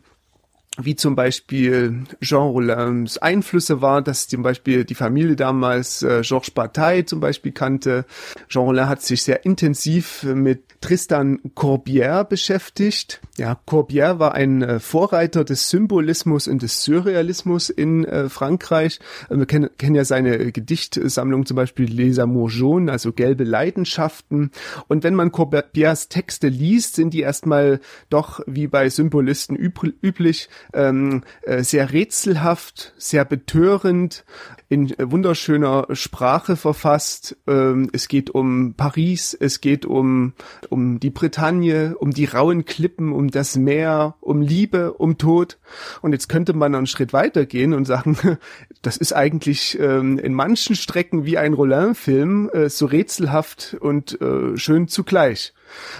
wie 0.85 0.95
zum 0.95 1.15
Beispiel 1.15 2.03
Jean 2.21 2.49
Rollins 2.49 3.17
Einflüsse 3.17 3.81
waren, 3.81 4.03
dass 4.03 4.27
zum 4.27 4.43
Beispiel 4.43 4.85
die 4.85 4.95
Familie 4.95 5.35
damals 5.35 6.03
äh, 6.03 6.21
Georges 6.23 6.51
Bataille 6.51 7.05
zum 7.05 7.19
Beispiel 7.19 7.51
kannte. 7.51 8.05
Jean 8.47 8.63
Rollin 8.63 8.89
hat 8.89 9.01
sich 9.01 9.23
sehr 9.23 9.45
intensiv 9.45 10.23
mit 10.23 10.81
Tristan 10.81 11.39
Corbière 11.55 12.23
beschäftigt. 12.23 13.21
Ja, 13.37 13.59
Corbière 13.67 14.19
war 14.19 14.33
ein 14.33 14.61
äh, 14.61 14.79
Vorreiter 14.79 15.43
des 15.43 15.69
Symbolismus 15.69 16.47
und 16.47 16.61
des 16.63 16.83
Surrealismus 16.83 17.69
in 17.69 18.03
äh, 18.03 18.29
Frankreich. 18.29 18.99
Äh, 19.29 19.37
wir 19.37 19.45
kennen, 19.45 19.69
kennen 19.77 19.95
ja 19.95 20.05
seine 20.05 20.51
Gedichtsammlung 20.51 21.45
zum 21.45 21.55
Beispiel 21.55 21.85
Les 21.85 22.19
Amours 22.19 22.57
jaunes, 22.57 22.91
also 22.91 23.13
gelbe 23.13 23.43
Leidenschaften. 23.43 24.51
Und 24.87 25.03
wenn 25.03 25.15
man 25.15 25.31
Corbières 25.31 26.09
Texte 26.09 26.47
liest, 26.47 26.95
sind 26.95 27.13
die 27.13 27.21
erstmal 27.21 27.79
doch 28.09 28.41
wie 28.47 28.67
bei 28.67 28.89
Symbolisten 28.89 29.55
üb 29.55 29.81
üblich 30.01 30.49
ähm, 30.73 31.23
äh, 31.43 31.63
sehr 31.63 31.91
rätselhaft, 31.91 32.93
sehr 32.97 33.25
betörend, 33.25 34.25
in 34.71 34.95
wunderschöner 34.97 35.87
Sprache 35.91 36.55
verfasst. 36.55 37.35
Ähm, 37.45 37.89
es 37.91 38.07
geht 38.07 38.29
um 38.29 38.73
Paris, 38.75 39.35
es 39.37 39.59
geht 39.59 39.85
um, 39.85 40.31
um 40.69 40.99
die 41.01 41.09
Bretagne, 41.09 41.97
um 41.97 42.11
die 42.11 42.23
rauen 42.23 42.63
Klippen, 42.63 43.11
um 43.11 43.29
das 43.29 43.57
Meer, 43.57 44.15
um 44.21 44.41
Liebe, 44.41 44.93
um 44.93 45.17
Tod. 45.17 45.59
Und 46.01 46.13
jetzt 46.13 46.29
könnte 46.29 46.53
man 46.53 46.73
einen 46.73 46.87
Schritt 46.87 47.11
weitergehen 47.11 47.73
und 47.73 47.83
sagen, 47.83 48.17
das 48.81 48.95
ist 48.95 49.11
eigentlich 49.11 49.77
ähm, 49.77 50.17
in 50.17 50.33
manchen 50.33 50.77
Strecken 50.77 51.25
wie 51.25 51.37
ein 51.37 51.53
Rollin-Film, 51.53 52.49
äh, 52.53 52.69
so 52.69 52.85
rätselhaft 52.85 53.75
und 53.79 54.21
äh, 54.21 54.55
schön 54.55 54.87
zugleich. 54.87 55.53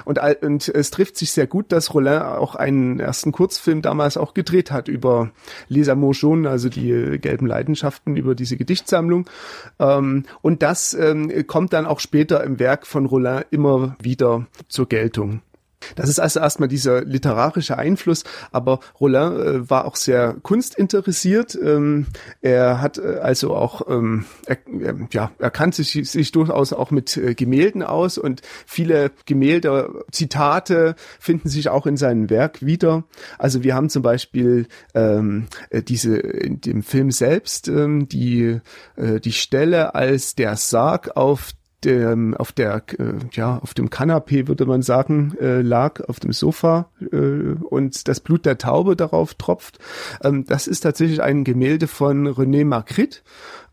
Und, 0.06 0.20
und 0.42 0.68
es 0.68 0.92
trifft 0.92 1.18
sich 1.18 1.32
sehr 1.32 1.48
gut, 1.48 1.72
dass 1.72 1.94
Rollin 1.94 2.22
auch 2.22 2.56
einen 2.56 3.00
ersten 3.00 3.32
Kurzfilm 3.32 3.82
damals 3.82 4.18
auch 4.18 4.34
gedreht 4.34 4.72
hat 4.72 4.88
über 4.88 5.32
Les 5.68 5.90
Amours 5.90 6.22
jaunes, 6.22 6.52
also 6.52 6.70
die 6.70 7.20
gelben 7.20 7.48
Leidenschaften, 7.48 8.16
über 8.16 8.36
diese 8.36 8.58
Gedichtsammlung. 8.58 9.30
Ähm, 9.80 10.24
und 10.42 10.62
das 10.64 10.94
ähm, 10.94 11.48
kommt 11.48 11.74
dann 11.74 11.86
auch 11.86 12.00
später 12.00 12.44
im 12.44 12.60
Werk 12.60 12.88
von 12.88 13.06
Rollin 13.06 13.44
immer 13.52 13.96
wieder 14.02 14.48
zur 14.68 14.88
Geltung. 14.88 15.42
Das 15.96 16.10
ist 16.10 16.20
also 16.20 16.40
erstmal 16.40 16.70
dieser 16.70 17.04
literarische 17.04 17.78
Einfluss, 17.78 18.24
aber 18.52 18.80
Rollin 19.00 19.22
äh, 19.22 19.70
war 19.70 19.86
auch 19.86 19.96
sehr 19.96 20.36
kunstinteressiert. 20.42 21.58
Ähm, 21.62 22.08
er 22.42 22.82
hat 22.82 22.98
äh, 22.98 23.20
also 23.22 23.56
auch, 23.56 23.88
ähm, 23.90 24.26
er, 24.46 24.58
äh, 24.68 24.94
ja, 25.12 25.32
er 25.40 25.52
kannte 25.52 25.84
sich, 25.84 26.10
sich 26.10 26.32
durchaus 26.32 26.74
auch 26.74 26.92
mit 26.92 27.18
äh, 27.18 27.36
Gemälden 27.36 27.84
aus 27.84 28.18
und 28.18 28.42
viele 28.66 29.12
Gemälde, 29.26 30.04
Zitate 30.12 30.96
finden 31.20 31.50
sich 31.50 31.70
auch 31.70 31.86
in 31.86 31.98
seinem 31.98 32.30
Werk 32.30 32.66
wieder. 32.66 33.04
Also 33.38 33.64
wir 33.64 33.76
haben 33.76 33.90
zum 33.90 34.04
Beispiel 34.04 34.68
ähm, 34.94 35.48
äh, 35.70 35.82
diese 35.82 36.18
in 36.18 36.62
dem 36.62 36.84
Film 36.84 37.12
selbst 37.12 37.68
ähm, 37.68 38.08
die 38.08 38.60
äh, 38.96 39.20
die 39.20 39.32
Stelle, 39.32 39.96
als 39.96 40.36
der 40.36 40.56
Sarg 40.56 41.16
auf 41.16 41.52
dem, 41.84 42.36
auf 42.36 42.52
der, 42.52 42.84
äh, 42.98 43.14
ja, 43.32 43.58
auf 43.58 43.74
dem 43.74 43.90
Kanapee, 43.90 44.48
würde 44.48 44.66
man 44.66 44.82
sagen, 44.82 45.36
äh, 45.40 45.62
lag, 45.62 46.02
auf 46.08 46.20
dem 46.20 46.32
Sofa 46.32 46.90
äh, 47.12 47.16
und 47.16 48.08
das 48.08 48.20
Blut 48.20 48.46
der 48.46 48.58
Taube 48.58 48.96
darauf 48.96 49.34
tropft. 49.34 49.80
Ähm, 50.24 50.46
das 50.46 50.68
ist 50.68 50.82
tatsächlich 50.82 51.22
ein 51.22 51.44
Gemälde 51.44 51.88
von 51.88 52.28
René 52.28 52.66
Magritte. 52.66 53.20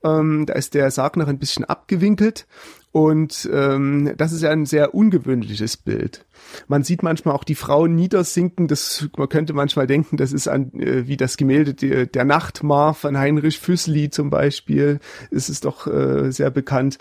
Ähm, 0.04 0.46
da 0.46 0.54
ist 0.54 0.74
der 0.74 0.90
Sarg 0.90 1.16
noch 1.16 1.28
ein 1.28 1.38
bisschen 1.38 1.64
abgewinkelt 1.64 2.46
und 2.90 3.48
ähm, 3.52 4.14
das 4.16 4.32
ist 4.32 4.42
ja 4.42 4.50
ein 4.50 4.64
sehr 4.64 4.94
ungewöhnliches 4.94 5.76
Bild. 5.76 6.24
Man 6.68 6.82
sieht 6.82 7.02
manchmal 7.02 7.34
auch 7.34 7.44
die 7.44 7.54
Frauen 7.54 7.94
niedersinken. 7.94 8.66
Das, 8.66 9.08
man 9.16 9.28
könnte 9.28 9.52
manchmal 9.52 9.86
denken, 9.86 10.16
das 10.16 10.32
ist 10.32 10.48
ein, 10.48 10.72
äh, 10.80 11.06
wie 11.06 11.18
das 11.18 11.36
Gemälde 11.36 11.74
die, 11.74 12.10
der 12.10 12.24
Nachtmar 12.24 12.94
von 12.94 13.18
Heinrich 13.18 13.58
Füssli 13.58 14.08
zum 14.08 14.30
Beispiel. 14.30 15.00
Ist 15.30 15.50
es 15.50 15.60
doch 15.60 15.86
äh, 15.86 16.32
sehr 16.32 16.50
bekannt. 16.50 16.98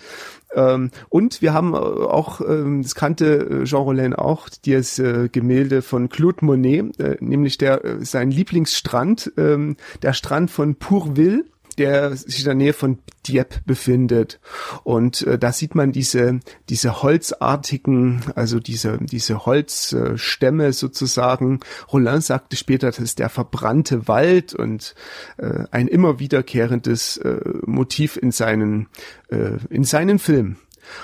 Ähm, 0.57 0.91
und 1.09 1.41
wir 1.41 1.53
haben 1.53 1.73
äh, 1.73 1.77
auch, 1.77 2.41
ähm, 2.41 2.81
das 2.81 2.95
kannte 2.95 3.61
äh, 3.61 3.63
Jean 3.63 3.83
Rollin 3.83 4.13
auch, 4.13 4.49
das 4.65 4.97
äh, 4.99 5.29
Gemälde 5.31 5.81
von 5.81 6.09
Claude 6.09 6.43
Monet, 6.43 6.99
äh, 6.99 7.17
nämlich 7.19 7.57
der 7.57 7.85
äh, 7.85 8.03
sein 8.03 8.31
Lieblingsstrand, 8.31 9.31
ähm, 9.37 9.77
der 10.01 10.13
Strand 10.13 10.49
von 10.49 10.75
Pourville 10.75 11.45
der 11.77 12.15
sich 12.15 12.39
in 12.39 12.45
der 12.45 12.55
Nähe 12.55 12.73
von 12.73 12.99
Dieppe 13.27 13.59
befindet. 13.65 14.39
Und 14.83 15.21
äh, 15.23 15.37
da 15.37 15.51
sieht 15.51 15.75
man 15.75 15.91
diese, 15.91 16.39
diese 16.69 17.01
holzartigen, 17.01 18.21
also 18.35 18.59
diese, 18.59 18.97
diese 18.99 19.45
Holzstämme 19.45 20.73
sozusagen. 20.73 21.59
Rollin 21.91 22.21
sagte 22.21 22.55
später, 22.55 22.87
das 22.87 22.99
ist 22.99 23.19
der 23.19 23.29
verbrannte 23.29 24.07
Wald 24.07 24.53
und 24.53 24.95
äh, 25.37 25.65
ein 25.71 25.87
immer 25.87 26.19
wiederkehrendes 26.19 27.17
äh, 27.17 27.39
Motiv 27.65 28.17
in 28.17 28.31
seinen, 28.31 28.87
äh, 29.29 29.57
in 29.69 29.83
seinen 29.83 30.19
Filmen. 30.19 30.57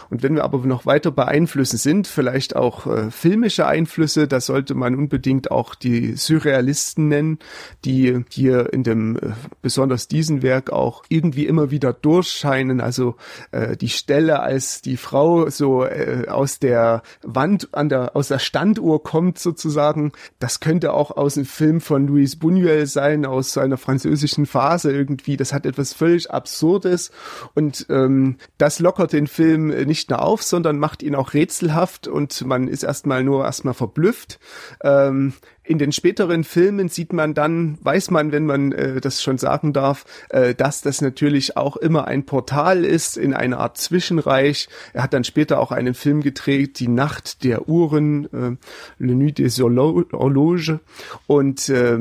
Und 0.10 0.24
wenn 0.24 0.36
wir 0.36 0.44
aber 0.44 0.60
noch 0.60 0.86
weiter 0.86 1.12
bei 1.12 1.26
Einflüssen 1.26 1.78
sind, 1.78 2.08
vielleicht 2.08 2.56
auch 2.56 2.88
äh, 2.88 3.12
filmische 3.12 3.68
Einflüsse, 3.68 4.28
da 4.28 4.40
sollte 4.40 4.76
man 4.76 4.96
unbedingt 4.96 5.52
auch 5.52 5.76
die 5.76 6.16
Surrealisten 6.16 7.08
nennen, 7.08 7.40
die 7.86 8.24
hier 8.30 8.72
in 8.74 8.84
dem 8.84 9.18
äh, 9.18 9.32
besonders 9.62 10.08
diesen 10.08 10.42
Werk 10.42 10.72
auch 10.72 11.04
irgendwie 11.10 11.46
immer 11.46 11.72
wieder 11.72 11.94
durchscheinen. 11.94 12.82
Also 12.82 13.16
äh, 13.52 13.76
die 13.78 13.90
Stelle, 13.90 14.42
als 14.42 14.82
die 14.82 14.98
Frau 14.98 15.50
so 15.50 15.86
äh, 15.86 16.28
aus 16.28 16.60
der 16.60 17.04
Wand 17.24 17.70
an 17.74 17.90
der 17.90 18.16
aus 18.16 18.28
der 18.28 18.40
Standuhr 18.40 19.04
kommt 19.04 19.40
sozusagen, 19.40 20.12
das 20.40 20.60
könnte 20.60 20.94
auch 20.94 21.12
aus 21.12 21.36
dem 21.36 21.46
Film 21.46 21.82
von 21.82 22.08
Louis 22.08 22.38
Buñuel 22.40 22.86
sein, 22.86 23.26
aus 23.26 23.54
seiner 23.54 23.78
französischen 23.78 24.46
Phase 24.46 24.92
irgendwie. 24.92 25.38
Das 25.38 25.54
hat 25.54 25.66
etwas 25.66 25.94
völlig 25.94 26.32
Absurdes 26.32 27.12
und 27.54 27.86
ähm, 27.90 28.38
das 28.58 28.80
lockert 28.80 29.14
den 29.14 29.28
Film 29.28 29.70
nicht 29.86 30.10
nur 30.10 30.22
auf, 30.22 30.44
sondern 30.44 30.80
macht 30.80 31.04
ihn 31.04 31.16
auch 31.16 31.34
rätselhaft 31.34 32.08
und 32.08 32.46
man 32.46 32.68
ist 32.68 32.84
erstmal 32.84 33.24
nur 33.24 33.46
erstmal 33.46 33.74
verblüfft. 33.74 34.40
Ähm, 34.84 35.34
in 35.66 35.78
den 35.78 35.94
späteren 35.94 36.44
Filmen 36.44 36.90
sieht 36.90 37.14
man 37.14 37.34
dann, 37.34 37.78
weiß 37.82 38.12
man, 38.12 38.32
wenn 38.34 38.46
man 38.46 38.74
äh, 38.74 39.00
das 39.00 39.24
schon 39.24 39.38
sagen 39.38 39.72
darf, 39.72 40.06
äh, 40.30 40.54
dass 40.54 40.82
das 40.82 41.02
natürlich 41.02 41.56
auch 41.56 41.78
immer 41.78 42.06
ein 42.06 42.26
Portal 42.26 42.84
ist 42.84 43.16
in 43.18 43.34
eine 43.34 43.58
Art 43.58 43.78
Zwischenreich. 43.78 44.68
Er 44.92 45.04
hat 45.04 45.14
dann 45.14 45.24
später 45.24 45.60
auch 45.60 45.72
einen 45.72 45.94
Film 45.94 46.22
gedreht, 46.22 46.80
Die 46.80 46.90
Nacht 46.90 47.46
der 47.46 47.70
Uhren, 47.70 48.26
äh, 48.34 48.58
Le 48.98 49.16
Nuit 49.16 49.40
des 49.40 49.60
Horloges 49.60 50.80
und 51.28 51.70
äh, 51.70 51.98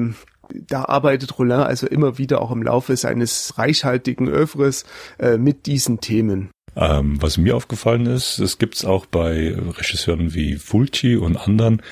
da 0.69 0.85
arbeitet 0.85 1.39
Rollin 1.39 1.61
also 1.61 1.87
immer 1.87 2.19
wieder 2.19 2.41
auch 2.41 2.51
im 2.51 2.63
Laufe 2.63 2.97
seines 2.97 3.59
reichhaltigen 3.59 4.29
Övres 4.29 4.85
äh, 5.19 5.37
mit 5.37 5.67
diesen 5.67 6.01
Themen. 6.01 6.51
Ähm, 6.75 7.21
was 7.21 7.37
mir 7.37 7.57
aufgefallen 7.57 8.07
ist, 8.07 8.39
es 8.39 8.59
gibt's 8.59 8.85
auch 8.85 9.07
bei 9.07 9.55
Regisseuren 9.55 10.35
wie 10.35 10.57
Fulci 10.57 11.17
und 11.17 11.37
anderen, 11.37 11.83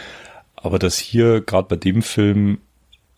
aber 0.56 0.78
dass 0.78 0.98
hier 0.98 1.40
gerade 1.40 1.68
bei 1.68 1.76
dem 1.76 2.02
Film 2.02 2.58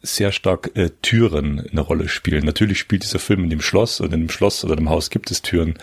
sehr 0.02 0.32
stark 0.32 0.72
äh, 0.74 0.90
Türen 1.02 1.60
eine 1.70 1.80
Rolle 1.80 2.08
spielen. 2.08 2.44
Natürlich 2.44 2.78
spielt 2.78 3.04
dieser 3.04 3.20
Film 3.20 3.44
in 3.44 3.50
dem 3.50 3.60
Schloss 3.60 4.00
und 4.00 4.12
in 4.12 4.20
dem 4.20 4.30
Schloss 4.30 4.64
oder 4.64 4.74
dem 4.74 4.90
Haus 4.90 5.10
gibt 5.10 5.30
es 5.30 5.42
Türen, 5.42 5.74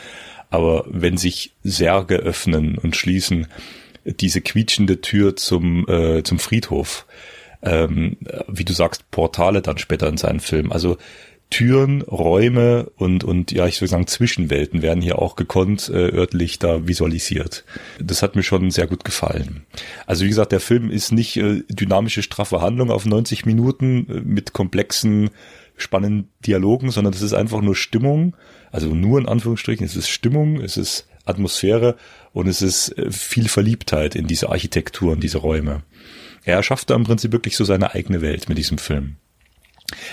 aber 0.49 0.85
wenn 0.89 1.15
sich 1.15 1.53
Särge 1.63 2.17
öffnen 2.17 2.77
und 2.77 2.97
schließen, 2.97 3.47
diese 4.03 4.41
quietschende 4.41 5.01
Tür 5.01 5.35
zum, 5.35 5.87
äh, 5.87 6.23
zum 6.23 6.39
Friedhof, 6.39 7.05
ähm, 7.61 8.17
wie 8.47 8.65
du 8.65 8.73
sagst, 8.73 9.09
Portale 9.11 9.61
dann 9.61 9.77
später 9.77 10.07
in 10.07 10.17
seinen 10.17 10.39
Film. 10.39 10.71
Also 10.71 10.97
Türen, 11.49 12.03
Räume 12.03 12.91
und, 12.95 13.23
und 13.23 13.51
ja, 13.51 13.65
ich 13.65 13.81
würde 13.81 13.89
sagen, 13.89 14.07
Zwischenwelten 14.07 14.83
werden 14.83 15.01
hier 15.01 15.17
auch 15.17 15.35
gekonnt 15.35 15.89
äh, 15.89 15.93
örtlich 15.93 16.59
da 16.59 16.87
visualisiert. 16.87 17.65
Das 17.99 18.21
hat 18.21 18.35
mir 18.35 18.43
schon 18.43 18.69
sehr 18.69 18.85
gut 18.85 19.03
gefallen. 19.03 19.65
Also 20.05 20.25
wie 20.25 20.29
gesagt, 20.29 20.51
der 20.51 20.59
Film 20.59 20.91
ist 20.91 21.11
nicht 21.11 21.37
äh, 21.37 21.63
dynamische, 21.67 22.21
straffe 22.21 22.61
Handlung 22.61 22.91
auf 22.91 23.05
90 23.05 23.47
Minuten 23.47 24.07
äh, 24.07 24.21
mit 24.21 24.53
komplexen, 24.53 25.31
spannenden 25.75 26.29
Dialogen, 26.45 26.91
sondern 26.91 27.13
das 27.13 27.23
ist 27.23 27.33
einfach 27.33 27.61
nur 27.61 27.75
Stimmung. 27.75 28.35
Also 28.71 28.93
nur 28.93 29.17
in 29.17 29.27
Anführungsstrichen, 29.27 29.85
es 29.85 29.95
ist 29.95 30.09
Stimmung, 30.09 30.61
es 30.61 30.77
ist 30.77 31.07
Atmosphäre 31.25 31.95
und 32.31 32.47
es 32.47 32.61
ist 32.61 32.95
äh, 32.97 33.11
viel 33.11 33.49
Verliebtheit 33.49 34.15
in 34.15 34.27
diese 34.27 34.49
Architektur 34.49 35.13
und 35.13 35.23
diese 35.23 35.39
Räume. 35.39 35.81
Er 36.49 36.63
schafft 36.63 36.89
da 36.89 36.95
im 36.95 37.03
Prinzip 37.03 37.31
wirklich 37.31 37.55
so 37.55 37.63
seine 37.63 37.93
eigene 37.93 38.21
Welt 38.21 38.49
mit 38.49 38.57
diesem 38.57 38.79
Film. 38.79 39.17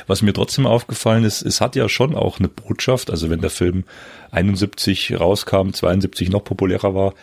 Was 0.07 0.23
mir 0.23 0.33
trotzdem 0.33 0.67
aufgefallen 0.67 1.25
ist, 1.25 1.43
es 1.43 1.61
hat 1.61 1.77
ja 1.77 1.89
schon 1.89 2.15
auch 2.15 2.39
eine 2.39 2.49
Botschaft, 2.49 3.11
also 3.11 3.31
wenn 3.31 3.41
der 3.41 3.51
Film 3.51 3.85
71 4.31 5.19
rauskam, 5.19 5.71
72 5.71 6.31
noch 6.31 6.45
populärer 6.45 6.95
war, 6.95 7.15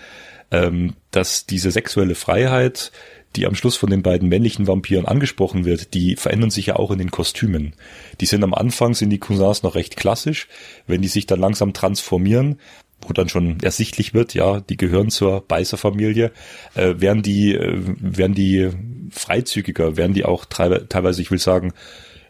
ähm, 0.51 0.93
dass 1.12 1.46
diese 1.46 1.72
sexuelle 1.72 2.15
Freiheit, 2.15 2.91
die 3.36 3.48
am 3.48 3.55
Schluss 3.55 3.75
von 3.75 3.89
den 3.89 4.03
beiden 4.03 4.29
männlichen 4.29 4.67
Vampiren 4.67 5.05
angesprochen 5.08 5.65
wird, 5.65 5.93
die 5.93 6.15
verändern 6.15 6.51
sich 6.51 6.67
ja 6.67 6.75
auch 6.75 6.91
in 6.91 7.00
den 7.00 7.12
Kostümen. 7.12 7.74
Die 8.20 8.27
sind 8.27 8.43
am 8.43 8.53
Anfang, 8.53 8.93
sind 8.93 9.10
die 9.10 9.20
Cousins 9.20 9.63
noch 9.63 9.75
recht 9.75 9.96
klassisch. 9.96 10.48
Wenn 10.86 11.01
die 11.01 11.08
sich 11.08 11.25
dann 11.25 11.39
langsam 11.39 11.74
transformieren, 11.74 12.60
wo 13.08 13.13
dann 13.13 13.29
schon 13.29 13.60
ersichtlich 13.62 14.13
wird, 14.13 14.34
ja, 14.34 14.60
die 14.60 14.77
gehören 14.77 15.10
zur 15.10 15.41
Beißerfamilie, 15.41 16.32
äh, 16.75 16.96
werden 16.98 17.24
die, 17.24 17.55
äh, 17.55 17.82
werden 18.00 18.36
die 18.36 18.70
freizügiger, 19.13 19.98
werden 19.98 20.13
die 20.13 20.25
auch 20.25 20.46
teilweise, 20.46 21.22
ich 21.22 21.32
will 21.32 21.39
sagen, 21.39 21.74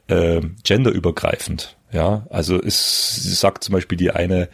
äh, 0.07 0.41
genderübergreifend. 0.63 1.77
Ja, 1.91 2.25
also 2.29 2.61
es 2.61 3.39
sagt 3.39 3.63
zum 3.63 3.73
Beispiel 3.73 3.97
die 3.97 4.11
eine 4.11 4.49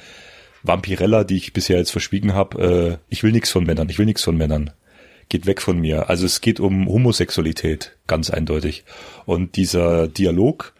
Vampirella, 0.63 1.23
die 1.23 1.37
ich 1.37 1.53
bisher 1.53 1.77
jetzt 1.77 1.91
verschwiegen 1.91 2.33
habe, 2.33 2.99
äh, 2.99 3.05
ich 3.09 3.23
will 3.23 3.31
nichts 3.31 3.49
von 3.49 3.63
Männern, 3.63 3.89
ich 3.89 3.97
will 3.97 4.05
nichts 4.05 4.23
von 4.23 4.37
Männern. 4.37 4.71
Geht 5.29 5.45
weg 5.45 5.61
von 5.61 5.79
mir. 5.79 6.09
Also 6.09 6.25
es 6.25 6.41
geht 6.41 6.59
um 6.59 6.87
Homosexualität, 6.87 7.95
ganz 8.07 8.29
eindeutig. 8.29 8.83
Und 9.25 9.55
dieser 9.55 10.07
Dialog 10.07 10.73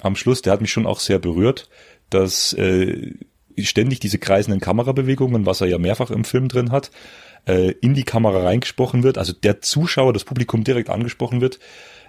am 0.00 0.16
Schluss, 0.16 0.42
der 0.42 0.52
hat 0.52 0.60
mich 0.60 0.70
schon 0.70 0.86
auch 0.86 1.00
sehr 1.00 1.18
berührt, 1.18 1.68
dass 2.08 2.52
äh, 2.52 3.14
ständig 3.62 4.00
diese 4.00 4.18
kreisenden 4.18 4.60
Kamerabewegungen, 4.60 5.46
was 5.46 5.60
er 5.60 5.68
ja 5.68 5.78
mehrfach 5.78 6.10
im 6.10 6.24
Film 6.24 6.48
drin 6.48 6.72
hat, 6.72 6.90
äh, 7.46 7.72
in 7.80 7.94
die 7.94 8.04
Kamera 8.04 8.42
reingesprochen 8.42 9.02
wird, 9.02 9.18
also 9.18 9.32
der 9.32 9.60
Zuschauer, 9.60 10.12
das 10.12 10.24
Publikum 10.24 10.64
direkt 10.64 10.90
angesprochen 10.90 11.40
wird, 11.40 11.58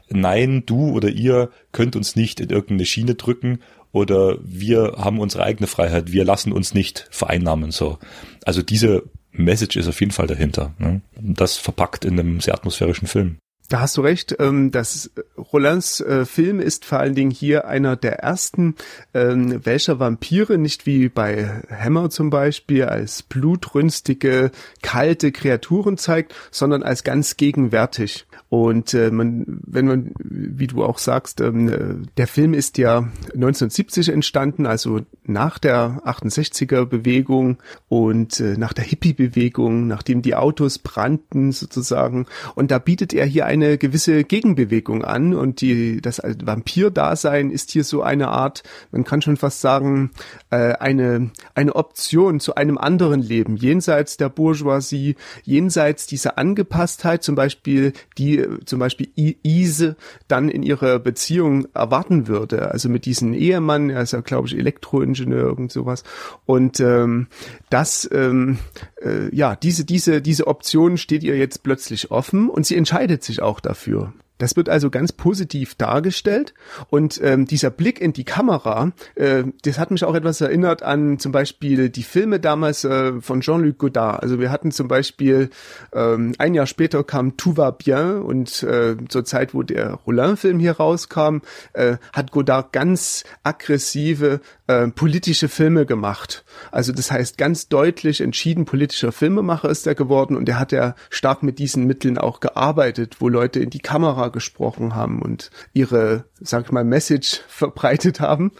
nein, 0.09 0.63
du 0.65 0.91
oder 0.91 1.09
ihr 1.09 1.49
könnt 1.71 1.95
uns 1.95 2.15
nicht 2.15 2.39
in 2.39 2.49
irgendeine 2.49 2.85
Schiene 2.85 3.15
drücken 3.15 3.59
oder 3.91 4.37
wir 4.43 4.95
haben 4.97 5.19
unsere 5.19 5.43
eigene 5.43 5.67
Freiheit, 5.67 6.11
wir 6.11 6.25
lassen 6.25 6.51
uns 6.51 6.73
nicht 6.73 7.07
vereinnahmen, 7.11 7.71
so. 7.71 7.97
Also 8.45 8.61
diese 8.61 9.03
Message 9.31 9.77
ist 9.77 9.87
auf 9.87 9.99
jeden 9.99 10.11
Fall 10.11 10.27
dahinter. 10.27 10.73
Ne? 10.79 11.01
Das 11.15 11.57
verpackt 11.57 12.05
in 12.05 12.19
einem 12.19 12.39
sehr 12.41 12.53
atmosphärischen 12.53 13.07
Film. 13.07 13.37
Da 13.69 13.81
hast 13.81 13.97
du 13.97 14.01
recht. 14.01 14.35
Ähm, 14.39 14.71
das 14.71 15.11
Rolands 15.37 15.99
äh, 15.99 16.25
Film 16.25 16.59
ist 16.59 16.85
vor 16.85 16.99
allen 16.99 17.15
Dingen 17.15 17.31
hier 17.31 17.67
einer 17.67 17.97
der 17.97 18.19
ersten, 18.19 18.75
ähm, 19.13 19.65
welcher 19.65 19.99
Vampire 19.99 20.57
nicht 20.57 20.85
wie 20.85 21.09
bei 21.09 21.61
Hammer 21.69 22.09
zum 22.09 22.29
Beispiel 22.29 22.85
als 22.85 23.23
blutrünstige, 23.23 24.51
kalte 24.81 25.33
Kreaturen 25.33 25.97
zeigt, 25.97 26.33
sondern 26.49 26.81
als 26.81 27.03
ganz 27.03 27.35
gegenwärtig. 27.35 28.25
Und 28.49 28.93
äh, 28.93 29.11
man, 29.11 29.59
wenn 29.65 29.87
man, 29.87 30.13
wie 30.19 30.67
du 30.67 30.83
auch 30.83 30.99
sagst, 30.99 31.41
ähm, 31.41 31.67
äh, 31.67 31.95
der 32.15 32.27
Film 32.27 32.53
ist 32.53 32.77
ja 32.77 32.99
1970 33.33 34.09
entstanden, 34.09 34.65
also 34.65 35.01
nach 35.23 35.59
der 35.59 36.01
68er 36.05 36.85
Bewegung 36.85 37.57
und 37.89 38.39
äh, 38.39 38.57
nach 38.57 38.71
der 38.71 38.85
Hippie-Bewegung, 38.85 39.87
nachdem 39.87 40.21
die 40.21 40.35
Autos 40.35 40.79
brannten 40.79 41.51
sozusagen. 41.51 42.25
Und 42.55 42.71
da 42.71 42.79
bietet 42.79 43.13
er 43.13 43.25
hier 43.25 43.45
eine 43.45 43.77
gewisse 43.77 44.23
Gegenbewegung 44.23 45.03
an 45.03 45.33
und 45.33 45.59
die, 45.59 45.99
das 45.99 46.21
Vampir-Dasein 46.23 47.51
ist 47.51 47.71
hier 47.71 47.83
so 47.83 48.01
eine 48.01 48.29
Art, 48.29 48.63
man 48.91 49.03
kann 49.03 49.21
schon 49.21 49.35
fast 49.35 49.59
sagen, 49.59 50.11
äh, 50.51 50.73
eine, 50.73 51.31
eine 51.53 51.75
Option 51.75 52.39
zu 52.39 52.55
einem 52.55 52.77
anderen 52.77 53.21
Leben, 53.21 53.57
jenseits 53.57 54.15
der 54.15 54.29
Bourgeoisie, 54.29 55.17
jenseits 55.43 56.07
dieser 56.07 56.37
Angepasstheit, 56.37 57.23
zum 57.23 57.35
Beispiel 57.35 57.91
die 58.17 58.36
zum 58.65 58.79
Beispiel 58.79 59.09
Ise 59.15 59.95
dann 60.27 60.49
in 60.49 60.63
ihrer 60.63 60.99
Beziehung 60.99 61.67
erwarten 61.73 62.27
würde. 62.27 62.71
Also 62.71 62.89
mit 62.89 63.05
diesem 63.05 63.33
Ehemann, 63.33 63.89
er 63.89 64.01
ist 64.01 64.13
ja, 64.13 64.21
glaube 64.21 64.47
ich, 64.47 64.57
Elektroingenieur, 64.57 65.43
irgend 65.43 65.71
sowas. 65.71 66.03
Und 66.45 66.79
ähm, 66.79 67.27
das, 67.69 68.09
ähm, 68.11 68.59
äh, 69.01 69.33
ja, 69.35 69.55
diese, 69.55 69.85
diese, 69.85 70.21
diese 70.21 70.47
Option 70.47 70.97
steht 70.97 71.23
ihr 71.23 71.37
jetzt 71.37 71.63
plötzlich 71.63 72.11
offen 72.11 72.49
und 72.49 72.65
sie 72.65 72.75
entscheidet 72.75 73.23
sich 73.23 73.41
auch 73.41 73.59
dafür. 73.59 74.13
Das 74.37 74.55
wird 74.55 74.69
also 74.69 74.89
ganz 74.89 75.11
positiv 75.11 75.75
dargestellt 75.75 76.53
und 76.89 77.19
ähm, 77.23 77.45
dieser 77.45 77.69
Blick 77.69 77.99
in 77.99 78.13
die 78.13 78.23
Kamera, 78.23 78.91
äh, 79.15 79.43
das 79.63 79.79
hat 79.79 79.91
mich 79.91 80.03
auch 80.03 80.15
etwas 80.15 80.41
erinnert 80.41 80.83
an 80.83 81.19
zum 81.19 81.31
Beispiel 81.31 81.89
die 81.89 82.03
Filme 82.03 82.39
damals 82.39 82.83
äh, 82.83 83.19
von 83.21 83.41
Jean-Luc 83.41 83.77
Godard. 83.77 84.21
Also 84.21 84.39
wir 84.39 84.51
hatten 84.51 84.71
zum 84.71 84.87
Beispiel 84.87 85.49
ähm, 85.93 86.33
ein 86.37 86.53
Jahr 86.53 86.67
später 86.67 87.03
kam 87.03 87.37
Tout 87.37 87.57
va 87.57 87.71
bien 87.71 88.21
und 88.21 88.63
äh, 88.63 88.95
zur 89.09 89.25
Zeit, 89.25 89.53
wo 89.53 89.63
der 89.63 89.93
Rollin-Film 89.93 90.59
hier 90.59 90.73
rauskam, 90.73 91.39
äh, 91.73 91.97
hat 92.13 92.31
Godard 92.31 92.73
ganz 92.73 93.23
aggressive 93.43 94.41
äh, 94.67 94.87
politische 94.87 95.47
Filme 95.49 95.85
gemacht. 95.85 96.43
Also 96.71 96.91
das 96.91 97.11
heißt 97.11 97.37
ganz 97.37 97.69
deutlich 97.69 98.21
entschieden 98.21 98.65
politischer 98.65 99.11
Filmemacher 99.11 99.69
ist 99.69 99.87
er 99.87 99.95
geworden 99.95 100.35
und 100.35 100.49
er 100.49 100.59
hat 100.59 100.71
ja 100.71 100.95
stark 101.09 101.43
mit 101.43 101.59
diesen 101.59 101.85
Mitteln 101.85 102.17
auch 102.17 102.39
gearbeitet, 102.39 103.17
wo 103.19 103.29
Leute 103.29 103.59
in 103.59 103.69
die 103.69 103.79
Kamera 103.79 104.26
gesprochen 104.29 104.95
haben 104.95 105.21
und 105.21 105.51
ihre, 105.73 106.25
sag 106.39 106.65
ich 106.65 106.71
mal, 106.71 106.83
Message 106.83 107.41
verbreitet 107.47 108.19
haben. 108.19 108.51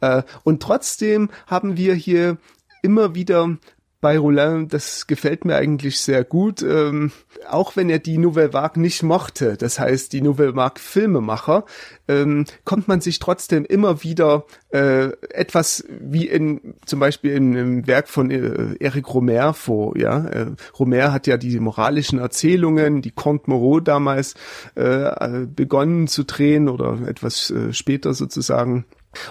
Äh, 0.00 0.22
und 0.44 0.62
trotzdem 0.62 1.30
haben 1.46 1.76
wir 1.76 1.94
hier 1.94 2.38
immer 2.82 3.14
wieder 3.14 3.56
bei 4.02 4.18
Roulin, 4.18 4.66
das 4.66 5.06
gefällt 5.06 5.44
mir 5.44 5.54
eigentlich 5.54 6.00
sehr 6.00 6.24
gut, 6.24 6.60
ähm, 6.60 7.12
auch 7.48 7.76
wenn 7.76 7.88
er 7.88 8.00
die 8.00 8.18
Nouvelle 8.18 8.52
Vague 8.52 8.82
nicht 8.82 9.04
mochte, 9.04 9.56
das 9.56 9.78
heißt 9.78 10.12
die 10.12 10.20
Nouvelle 10.20 10.56
Vague 10.56 10.82
Filmemacher, 10.82 11.64
ähm, 12.08 12.44
kommt 12.64 12.88
man 12.88 13.00
sich 13.00 13.20
trotzdem 13.20 13.64
immer 13.64 14.02
wieder 14.02 14.44
äh, 14.70 15.12
etwas 15.30 15.84
wie 15.88 16.26
in 16.26 16.74
zum 16.84 16.98
Beispiel 16.98 17.30
in, 17.30 17.54
im 17.54 17.86
Werk 17.86 18.08
von 18.08 18.32
äh, 18.32 18.74
Eric 18.80 19.14
Romer 19.14 19.54
vor. 19.54 19.96
Ja, 19.96 20.26
äh, 20.26 20.46
Romer 20.76 21.12
hat 21.12 21.28
ja 21.28 21.36
die 21.36 21.60
moralischen 21.60 22.18
Erzählungen, 22.18 23.02
die 23.02 23.12
Comte 23.12 23.48
Moreau 23.48 23.78
damals 23.78 24.34
äh, 24.74 25.46
begonnen 25.46 26.08
zu 26.08 26.24
drehen 26.24 26.68
oder 26.68 26.98
etwas 27.06 27.52
äh, 27.52 27.72
später 27.72 28.14
sozusagen 28.14 28.84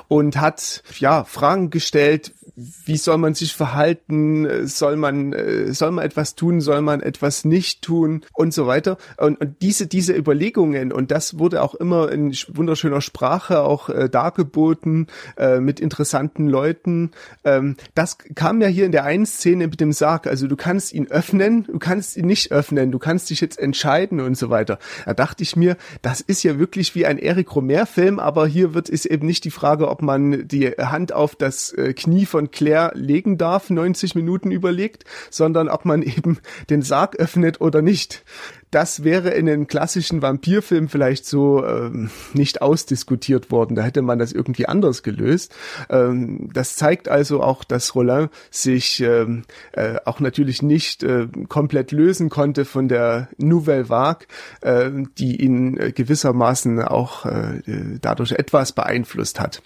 und 0.07 0.39
hat 0.39 0.83
ja 0.99 1.23
Fragen 1.23 1.69
gestellt, 1.69 2.33
wie 2.55 2.97
soll 2.97 3.17
man 3.17 3.33
sich 3.33 3.55
verhalten, 3.55 4.67
soll 4.67 4.95
man, 4.95 5.33
äh, 5.33 5.73
soll 5.73 5.91
man 5.91 6.05
etwas 6.05 6.35
tun, 6.35 6.61
soll 6.61 6.81
man 6.81 7.01
etwas 7.01 7.45
nicht 7.45 7.81
tun 7.81 8.23
und 8.33 8.53
so 8.53 8.67
weiter. 8.67 8.97
Und, 9.17 9.39
und 9.39 9.61
diese, 9.61 9.87
diese 9.87 10.13
Überlegungen, 10.13 10.91
und 10.91 11.11
das 11.11 11.39
wurde 11.39 11.61
auch 11.61 11.75
immer 11.75 12.11
in 12.11 12.35
wunderschöner 12.49 13.01
Sprache 13.01 13.61
auch 13.61 13.89
äh, 13.89 14.09
dargeboten, 14.09 15.07
äh, 15.37 15.59
mit 15.59 15.79
interessanten 15.79 16.47
Leuten. 16.47 17.11
Ähm, 17.43 17.77
das 17.95 18.17
kam 18.35 18.61
ja 18.61 18.67
hier 18.67 18.85
in 18.85 18.91
der 18.91 19.05
einen 19.05 19.25
Szene 19.25 19.67
mit 19.67 19.79
dem 19.79 19.93
Sarg. 19.93 20.27
Also 20.27 20.47
du 20.47 20.55
kannst 20.55 20.93
ihn 20.93 21.09
öffnen, 21.09 21.63
du 21.63 21.79
kannst 21.79 22.17
ihn 22.17 22.25
nicht 22.25 22.51
öffnen, 22.51 22.91
du 22.91 22.99
kannst 22.99 23.29
dich 23.29 23.41
jetzt 23.41 23.59
entscheiden 23.59 24.19
und 24.19 24.37
so 24.37 24.49
weiter. 24.49 24.79
Da 25.05 25.13
dachte 25.13 25.43
ich 25.43 25.55
mir, 25.55 25.77
das 26.01 26.21
ist 26.21 26.43
ja 26.43 26.59
wirklich 26.59 26.95
wie 26.95 27.05
ein 27.05 27.17
Eric 27.17 27.55
Romer 27.55 27.85
Film, 27.85 28.19
aber 28.19 28.45
hier 28.47 28.73
wird 28.73 28.89
es 28.89 29.05
eben 29.05 29.25
nicht 29.25 29.45
die 29.45 29.51
Frage, 29.51 29.70
ob 29.79 30.01
man 30.01 30.47
die 30.47 30.67
Hand 30.69 31.13
auf 31.13 31.35
das 31.35 31.71
äh, 31.73 31.93
Knie 31.93 32.25
von 32.25 32.51
Claire 32.51 32.91
legen 32.95 33.37
darf, 33.37 33.69
90 33.69 34.15
Minuten 34.15 34.51
überlegt, 34.51 35.05
sondern 35.29 35.69
ob 35.69 35.85
man 35.85 36.01
eben 36.03 36.39
den 36.69 36.81
Sarg 36.81 37.15
öffnet 37.15 37.61
oder 37.61 37.81
nicht. 37.81 38.23
Das 38.71 39.03
wäre 39.03 39.31
in 39.31 39.49
einem 39.49 39.67
klassischen 39.67 40.21
Vampirfilm 40.21 40.87
vielleicht 40.87 41.25
so 41.25 41.65
ähm, 41.65 42.09
nicht 42.33 42.61
ausdiskutiert 42.61 43.51
worden. 43.51 43.75
Da 43.75 43.81
hätte 43.81 44.01
man 44.01 44.17
das 44.17 44.31
irgendwie 44.31 44.65
anders 44.65 45.03
gelöst. 45.03 45.53
Ähm, 45.89 46.49
das 46.53 46.77
zeigt 46.77 47.09
also 47.09 47.43
auch, 47.43 47.65
dass 47.65 47.95
Rollin 47.95 48.29
sich 48.49 49.01
ähm, 49.01 49.43
äh, 49.73 49.99
auch 50.05 50.21
natürlich 50.21 50.61
nicht 50.61 51.03
äh, 51.03 51.27
komplett 51.49 51.91
lösen 51.91 52.29
konnte 52.29 52.63
von 52.63 52.87
der 52.87 53.27
Nouvelle 53.37 53.89
Vague, 53.89 54.25
äh, 54.61 54.89
die 55.17 55.43
ihn 55.43 55.77
äh, 55.77 55.91
gewissermaßen 55.91 56.81
auch 56.81 57.25
äh, 57.25 57.61
dadurch 58.01 58.31
etwas 58.31 58.71
beeinflusst 58.71 59.39
hat. 59.41 59.61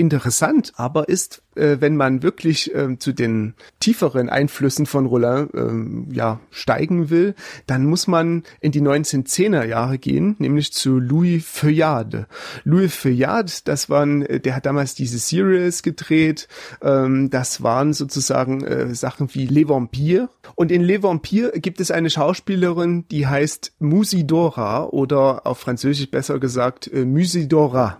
Interessant, 0.00 0.74
aber 0.76 1.08
ist, 1.08 1.42
äh, 1.56 1.78
wenn 1.80 1.96
man 1.96 2.22
wirklich 2.22 2.72
äh, 2.72 2.96
zu 3.00 3.12
den 3.12 3.54
tieferen 3.80 4.28
Einflüssen 4.28 4.86
von 4.86 5.06
Rollin 5.06 6.06
äh, 6.12 6.14
ja, 6.14 6.38
steigen 6.52 7.10
will, 7.10 7.34
dann 7.66 7.84
muss 7.84 8.06
man 8.06 8.44
in 8.60 8.70
die 8.70 8.80
1910er 8.80 9.64
Jahre 9.64 9.98
gehen, 9.98 10.36
nämlich 10.38 10.72
zu 10.72 11.00
Louis 11.00 11.44
Feuillade. 11.44 12.28
Louis 12.62 12.94
Feuillade, 12.94 13.50
das 13.64 13.90
waren, 13.90 14.22
äh, 14.22 14.38
der 14.38 14.54
hat 14.54 14.66
damals 14.66 14.94
diese 14.94 15.18
Series 15.18 15.82
gedreht, 15.82 16.46
ähm, 16.80 17.28
das 17.28 17.64
waren 17.64 17.92
sozusagen 17.92 18.62
äh, 18.62 18.94
Sachen 18.94 19.34
wie 19.34 19.48
Les 19.48 19.68
Vampires. 19.68 20.28
Und 20.54 20.70
in 20.70 20.82
Les 20.82 21.02
Vampires 21.02 21.50
gibt 21.56 21.80
es 21.80 21.90
eine 21.90 22.08
Schauspielerin, 22.08 23.08
die 23.08 23.26
heißt 23.26 23.72
Musidora 23.80 24.84
oder 24.84 25.44
auf 25.44 25.58
Französisch 25.58 26.08
besser 26.08 26.38
gesagt 26.38 26.86
äh, 26.86 27.04
Musidora. 27.04 27.98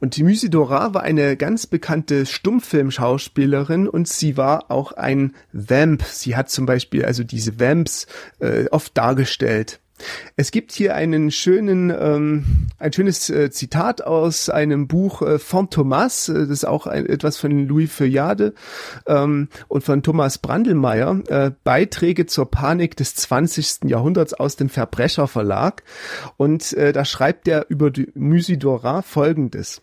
Und 0.00 0.16
die 0.16 0.22
Musidora 0.22 0.94
war 0.94 1.02
eine 1.02 1.36
ganz 1.36 1.66
bekannte 1.66 2.26
Stummfilmschauspielerin 2.26 3.88
und 3.88 4.08
sie 4.08 4.36
war 4.36 4.70
auch 4.70 4.92
ein 4.92 5.34
Vamp. 5.52 6.02
Sie 6.04 6.36
hat 6.36 6.50
zum 6.50 6.66
Beispiel 6.66 7.04
also 7.04 7.24
diese 7.24 7.58
Vamps 7.58 8.06
äh, 8.38 8.66
oft 8.70 8.96
dargestellt. 8.96 9.80
Es 10.36 10.50
gibt 10.50 10.72
hier 10.72 10.94
einen 10.94 11.30
schönen, 11.30 11.90
ähm, 11.90 12.68
ein 12.78 12.92
schönes 12.92 13.30
äh, 13.30 13.50
Zitat 13.50 14.02
aus 14.02 14.48
einem 14.50 14.86
Buch 14.86 15.22
äh, 15.22 15.38
von 15.38 15.70
Thomas, 15.70 16.28
äh, 16.28 16.34
das 16.34 16.50
ist 16.50 16.64
auch 16.64 16.86
ein, 16.86 17.06
etwas 17.06 17.36
von 17.36 17.66
Louis 17.66 17.92
Feuillade 17.92 18.54
ähm, 19.06 19.48
und 19.68 19.84
von 19.84 20.02
Thomas 20.02 20.38
Brandelmeier, 20.38 21.20
äh, 21.28 21.50
Beiträge 21.64 22.26
zur 22.26 22.50
Panik 22.50 22.96
des 22.96 23.14
20. 23.14 23.84
Jahrhunderts 23.84 24.34
aus 24.34 24.56
dem 24.56 24.68
Verbrecherverlag. 24.68 25.82
Und 26.36 26.72
äh, 26.74 26.92
da 26.92 27.04
schreibt 27.04 27.48
er 27.48 27.66
über 27.68 27.90
die 27.90 28.10
Musidora 28.14 29.02
folgendes. 29.02 29.80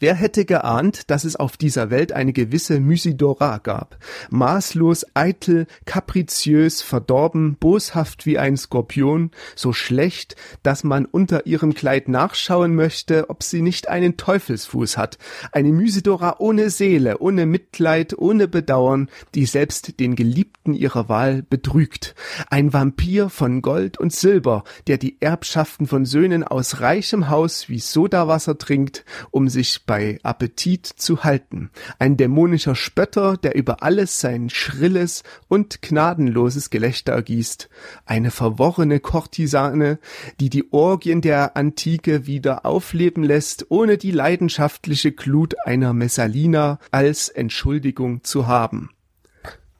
Wer 0.00 0.14
hätte 0.14 0.44
geahnt, 0.44 1.10
dass 1.10 1.24
es 1.24 1.36
auf 1.36 1.56
dieser 1.56 1.90
Welt 1.90 2.12
eine 2.12 2.32
gewisse 2.32 2.80
Musidora 2.80 3.58
gab? 3.58 3.98
Maßlos, 4.30 5.06
eitel, 5.14 5.66
kapriziös, 5.84 6.82
verdorben, 6.82 7.56
boshaft 7.56 8.26
wie 8.26 8.38
ein 8.38 8.56
Skorpion, 8.56 9.30
so 9.54 9.72
schlecht, 9.72 10.34
dass 10.62 10.82
man 10.82 11.04
unter 11.04 11.46
ihrem 11.46 11.72
Kleid 11.72 12.08
nachschauen 12.08 12.74
möchte, 12.74 13.30
ob 13.30 13.42
sie 13.42 13.62
nicht 13.62 13.88
einen 13.88 14.16
Teufelsfuß 14.16 14.96
hat. 14.96 15.18
Eine 15.52 15.72
Musidora 15.72 16.36
ohne 16.40 16.70
Seele, 16.70 17.18
ohne 17.18 17.46
Mitleid, 17.46 18.18
ohne 18.18 18.48
Bedauern, 18.48 19.08
die 19.34 19.46
selbst 19.46 20.00
den 20.00 20.16
Geliebten 20.16 20.74
ihrer 20.74 21.08
Wahl 21.08 21.42
betrügt. 21.42 22.14
Ein 22.50 22.72
Vampir 22.72 23.30
von 23.30 23.62
Gold 23.62 23.98
und 23.98 24.12
Silber, 24.12 24.64
der 24.88 24.98
die 24.98 25.16
Erbschaften 25.20 25.86
von 25.86 26.04
Söhnen 26.04 26.42
aus 26.42 26.80
reichem 26.80 27.30
Haus 27.30 27.68
wie 27.68 27.78
Sodawasser 27.78 28.58
trinkt, 28.58 29.04
um 29.30 29.48
sich 29.48 29.65
bei 29.86 30.18
Appetit 30.22 30.86
zu 30.86 31.24
halten, 31.24 31.70
ein 31.98 32.16
dämonischer 32.16 32.74
Spötter, 32.74 33.36
der 33.36 33.54
über 33.54 33.82
alles 33.82 34.20
sein 34.20 34.50
schrilles 34.50 35.22
und 35.48 35.82
gnadenloses 35.82 36.70
Gelächter 36.70 37.12
ergießt, 37.12 37.68
eine 38.04 38.30
verworrene 38.30 39.00
Kortisane, 39.00 39.98
die 40.40 40.50
die 40.50 40.72
Orgien 40.72 41.20
der 41.20 41.56
Antike 41.56 42.26
wieder 42.26 42.64
aufleben 42.66 43.22
lässt, 43.22 43.66
ohne 43.68 43.98
die 43.98 44.10
leidenschaftliche 44.10 45.12
Glut 45.12 45.54
einer 45.64 45.92
Messalina 45.92 46.78
als 46.90 47.28
Entschuldigung 47.28 48.24
zu 48.24 48.46
haben. 48.46 48.90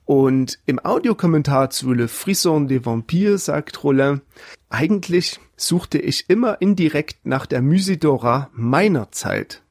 Und 0.07 0.59
im 0.65 0.79
Audiokommentar 0.79 1.69
zu 1.69 1.91
Le 1.91 2.07
Frisson 2.07 2.69
des 2.69 2.85
Vampires 2.85 3.45
sagt 3.45 3.83
Rollin, 3.83 4.21
eigentlich 4.69 5.41
suchte 5.57 5.97
ich 5.97 6.29
immer 6.29 6.61
indirekt 6.61 7.25
nach 7.25 7.45
der 7.45 7.61
Musidora 7.61 8.49
meiner 8.53 9.11
Zeit. 9.11 9.63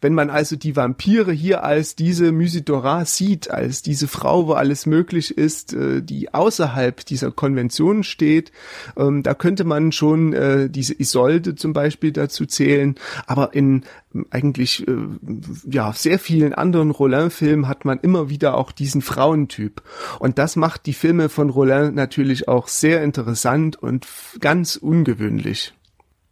Wenn 0.00 0.14
man 0.14 0.30
also 0.30 0.56
die 0.56 0.76
Vampire 0.76 1.32
hier 1.32 1.64
als 1.64 1.96
diese 1.96 2.32
Musidora 2.32 3.04
sieht, 3.04 3.50
als 3.50 3.82
diese 3.82 4.08
Frau, 4.08 4.46
wo 4.46 4.52
alles 4.52 4.86
möglich 4.86 5.36
ist, 5.36 5.72
äh, 5.72 6.02
die 6.02 6.32
außerhalb 6.32 7.04
dieser 7.04 7.32
Konvention 7.32 8.04
steht, 8.04 8.52
ähm, 8.96 9.22
da 9.22 9.34
könnte 9.34 9.64
man 9.64 9.92
schon 9.92 10.32
äh, 10.32 10.70
diese 10.70 10.98
Isolde 10.98 11.54
zum 11.54 11.72
Beispiel 11.72 12.12
dazu 12.12 12.46
zählen. 12.46 12.94
Aber 13.26 13.54
in 13.54 13.84
ähm, 14.14 14.26
eigentlich 14.30 14.86
äh, 14.86 14.96
ja 15.70 15.92
sehr 15.92 16.18
vielen 16.18 16.54
anderen 16.54 16.90
Rollin-Filmen 16.90 17.68
hat 17.68 17.84
man 17.84 17.98
immer 18.00 18.28
wieder 18.28 18.56
auch 18.56 18.72
diesen 18.72 19.02
Frauentyp. 19.02 19.82
Und 20.18 20.38
das 20.38 20.56
macht 20.56 20.86
die 20.86 20.92
Filme 20.92 21.28
von 21.28 21.50
Rollin 21.50 21.94
natürlich 21.94 22.48
auch 22.48 22.68
sehr 22.68 23.02
interessant 23.02 23.76
und 23.76 24.06
ganz 24.40 24.76
ungewöhnlich. 24.76 25.74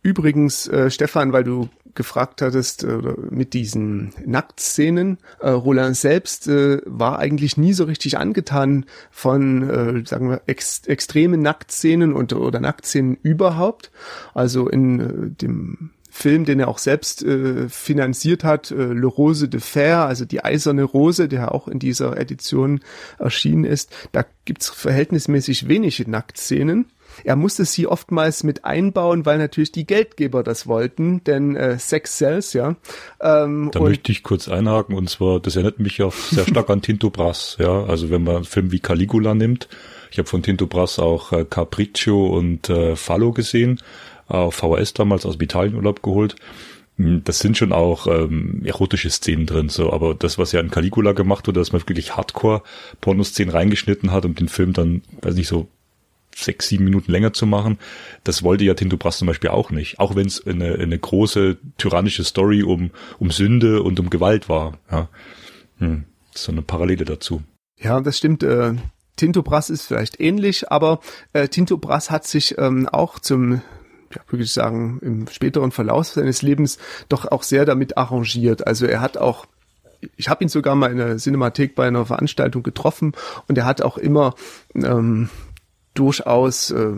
Übrigens, 0.03 0.69
äh, 0.69 0.91
Stefan, 0.91 1.33
weil 1.33 1.45
du 1.45 1.69
gefragt 1.97 2.43
hattest, 2.43 2.85
äh, 2.85 2.99
mit 3.31 3.55
diesen 3.55 4.13
Nacktszenen, 4.25 5.19
äh, 5.41 5.49
Roland 5.49 5.97
selbst 5.97 6.47
äh, 6.49 6.81
war 6.85 7.19
eigentlich 7.19 7.57
nie 7.57 7.73
so 7.73 7.85
richtig 7.85 8.19
angetan 8.19 8.87
von, 9.11 9.69
äh, 9.69 10.07
sagen 10.07 10.31
wir, 10.31 10.43
ex 10.47 10.83
extremen 10.87 11.43
Nacktszenen 11.43 12.13
und, 12.13 12.33
oder 12.33 12.61
Nacktszenen 12.61 13.17
überhaupt. 13.23 13.91
Also 14.35 14.69
in 14.69 15.01
äh, 15.01 15.31
dem 15.31 15.91
Film, 16.17 16.47
den 16.47 16.61
er 16.61 16.69
auch 16.69 16.79
selbst 16.79 17.23
äh, 17.23 17.69
finanziert 17.69 18.43
hat, 18.43 18.71
äh, 18.71 18.75
Le 18.75 19.07
Rose 19.07 19.49
de 19.49 19.61
Fer, 19.61 20.07
also 20.07 20.25
die 20.25 20.43
eiserne 20.43 20.83
Rose, 20.83 21.29
der 21.29 21.55
auch 21.55 21.69
in 21.69 21.79
dieser 21.79 22.19
Edition 22.19 22.81
erschienen 23.19 23.65
ist, 23.65 23.95
da 24.13 24.25
gibt's 24.47 24.71
verhältnismäßig 24.71 25.69
wenige 25.69 26.11
Nacktszenen. 26.11 26.87
Er 27.25 27.37
musste 27.37 27.65
sie 27.65 27.87
oftmals 27.87 28.45
mit 28.45 28.65
einbauen, 28.65 29.27
weil 29.27 29.39
natürlich 29.39 29.73
die 29.73 29.87
Geldgeber 29.87 30.43
das 30.43 30.67
wollten, 30.67 31.23
denn 31.25 31.57
äh, 31.57 31.79
Sex 31.79 32.19
sells, 32.19 32.53
ja. 32.53 32.77
Ähm, 33.21 33.71
da 33.73 33.81
möchte 33.81 34.13
ich 34.13 34.23
kurz 34.23 34.49
einhaken 34.49 34.95
und 34.95 35.09
zwar, 35.09 35.41
das 35.41 35.57
erinnert 35.57 35.79
mich 35.79 35.99
ja 35.99 36.11
sehr 36.11 36.47
stark 36.47 36.71
an 36.71 36.83
Tinto 36.83 37.11
Brass, 37.11 37.57
ja. 37.59 37.85
Also 37.85 38.11
wenn 38.11 38.25
man 38.25 38.37
einen 38.37 38.45
Film 38.45 38.73
wie 38.73 38.81
Caligula 38.81 39.35
nimmt, 39.35 39.69
ich 40.11 40.19
habe 40.19 40.29
von 40.29 40.43
Tinto 40.43 40.67
Brass 40.67 40.99
auch 40.99 41.33
äh, 41.33 41.45
Capriccio 41.45 42.27
und 42.27 42.69
äh, 42.71 42.97
Fallo 42.97 43.33
gesehen, 43.33 43.81
auf 44.29 44.57
VHS 44.57 44.95
damals 44.95 45.25
aus 45.25 45.37
Italienurlaub 45.41 46.03
geholt 46.03 46.37
hm, 46.97 47.23
das 47.25 47.41
sind 47.41 47.57
schon 47.59 47.73
auch 47.73 48.07
ähm, 48.07 48.63
erotische 48.65 49.11
Szenen 49.11 49.47
drin, 49.47 49.69
so, 49.69 49.93
aber 49.93 50.15
das, 50.15 50.39
was 50.39 50.53
ja 50.53 50.61
in 50.61 50.71
Caligula 50.71 51.13
gemacht 51.13 51.47
wurde, 51.47 51.61
dass 51.61 51.73
man 51.73 51.83
wirklich 51.83 52.17
Hardcore-Pornoszenen 52.17 53.51
reingeschnitten 53.51 54.13
hat, 54.13 54.25
um 54.25 54.35
den 54.35 54.49
Film 54.49 54.73
dann, 54.73 55.03
weiß 55.21 55.35
nicht, 55.35 55.49
so 55.49 55.69
sechs, 56.37 56.69
sieben 56.69 56.85
Minuten 56.85 57.11
länger 57.11 57.33
zu 57.33 57.47
machen. 57.47 57.79
Das 58.25 58.43
wollte 58.43 58.65
ja 58.65 58.75
Tinto 58.75 58.97
Brass 58.97 59.19
zum 59.19 59.27
Beispiel 59.27 59.51
auch 59.51 59.71
nicht. 59.71 59.99
Auch 59.99 60.15
wenn 60.15 60.27
es 60.27 60.47
eine, 60.47 60.75
eine 60.75 60.99
große 60.99 61.57
tyrannische 61.79 62.25
Story 62.25 62.63
um, 62.63 62.91
um 63.19 63.31
Sünde 63.31 63.83
und 63.83 63.99
um 63.99 64.11
Gewalt 64.11 64.49
war. 64.49 64.79
Ja. 64.91 65.09
Hm. 65.79 66.05
So 66.35 66.53
eine 66.53 66.63
Parallele 66.63 67.05
dazu. 67.05 67.43
Ja, 67.79 68.01
das 68.01 68.19
stimmt. 68.19 68.43
Äh, 68.43 68.75
Tinto 69.17 69.43
Brass 69.43 69.71
ist 69.71 69.87
vielleicht 69.87 70.21
ähnlich, 70.21 70.71
aber 70.71 71.01
äh, 71.33 71.49
Tinto 71.49 71.79
Brass 71.79 72.11
hat 72.11 72.27
sich 72.27 72.59
ähm, 72.59 72.89
auch 72.89 73.19
zum 73.19 73.63
ja, 74.15 74.23
würde 74.29 74.45
ich 74.45 74.53
sagen, 74.53 75.01
im 75.03 75.27
späteren 75.29 75.73
Verlauf 75.73 76.07
seines 76.07 76.43
Lebens 76.43 76.79
doch 77.09 77.27
auch 77.27 77.43
sehr 77.43 77.65
damit 77.65 77.99
arrangiert. 77.99 78.67
Also 78.67 78.87
er 78.87 79.01
hat 79.01 79.17
auch 79.17 79.47
ich 80.17 80.29
habe 80.29 80.45
ihn 80.45 80.49
sogar 80.49 80.75
mal 80.75 80.91
in 80.91 80.99
der 80.99 81.17
Cinemathek 81.17 81.75
bei 81.75 81.87
einer 81.89 82.05
Veranstaltung 82.07 82.63
getroffen 82.63 83.13
und 83.49 83.57
er 83.59 83.65
hat 83.65 83.83
auch 83.83 83.99
immer 83.99 84.35
ähm, 84.75 85.31
durchaus 85.99 86.71
äh, 86.71 86.95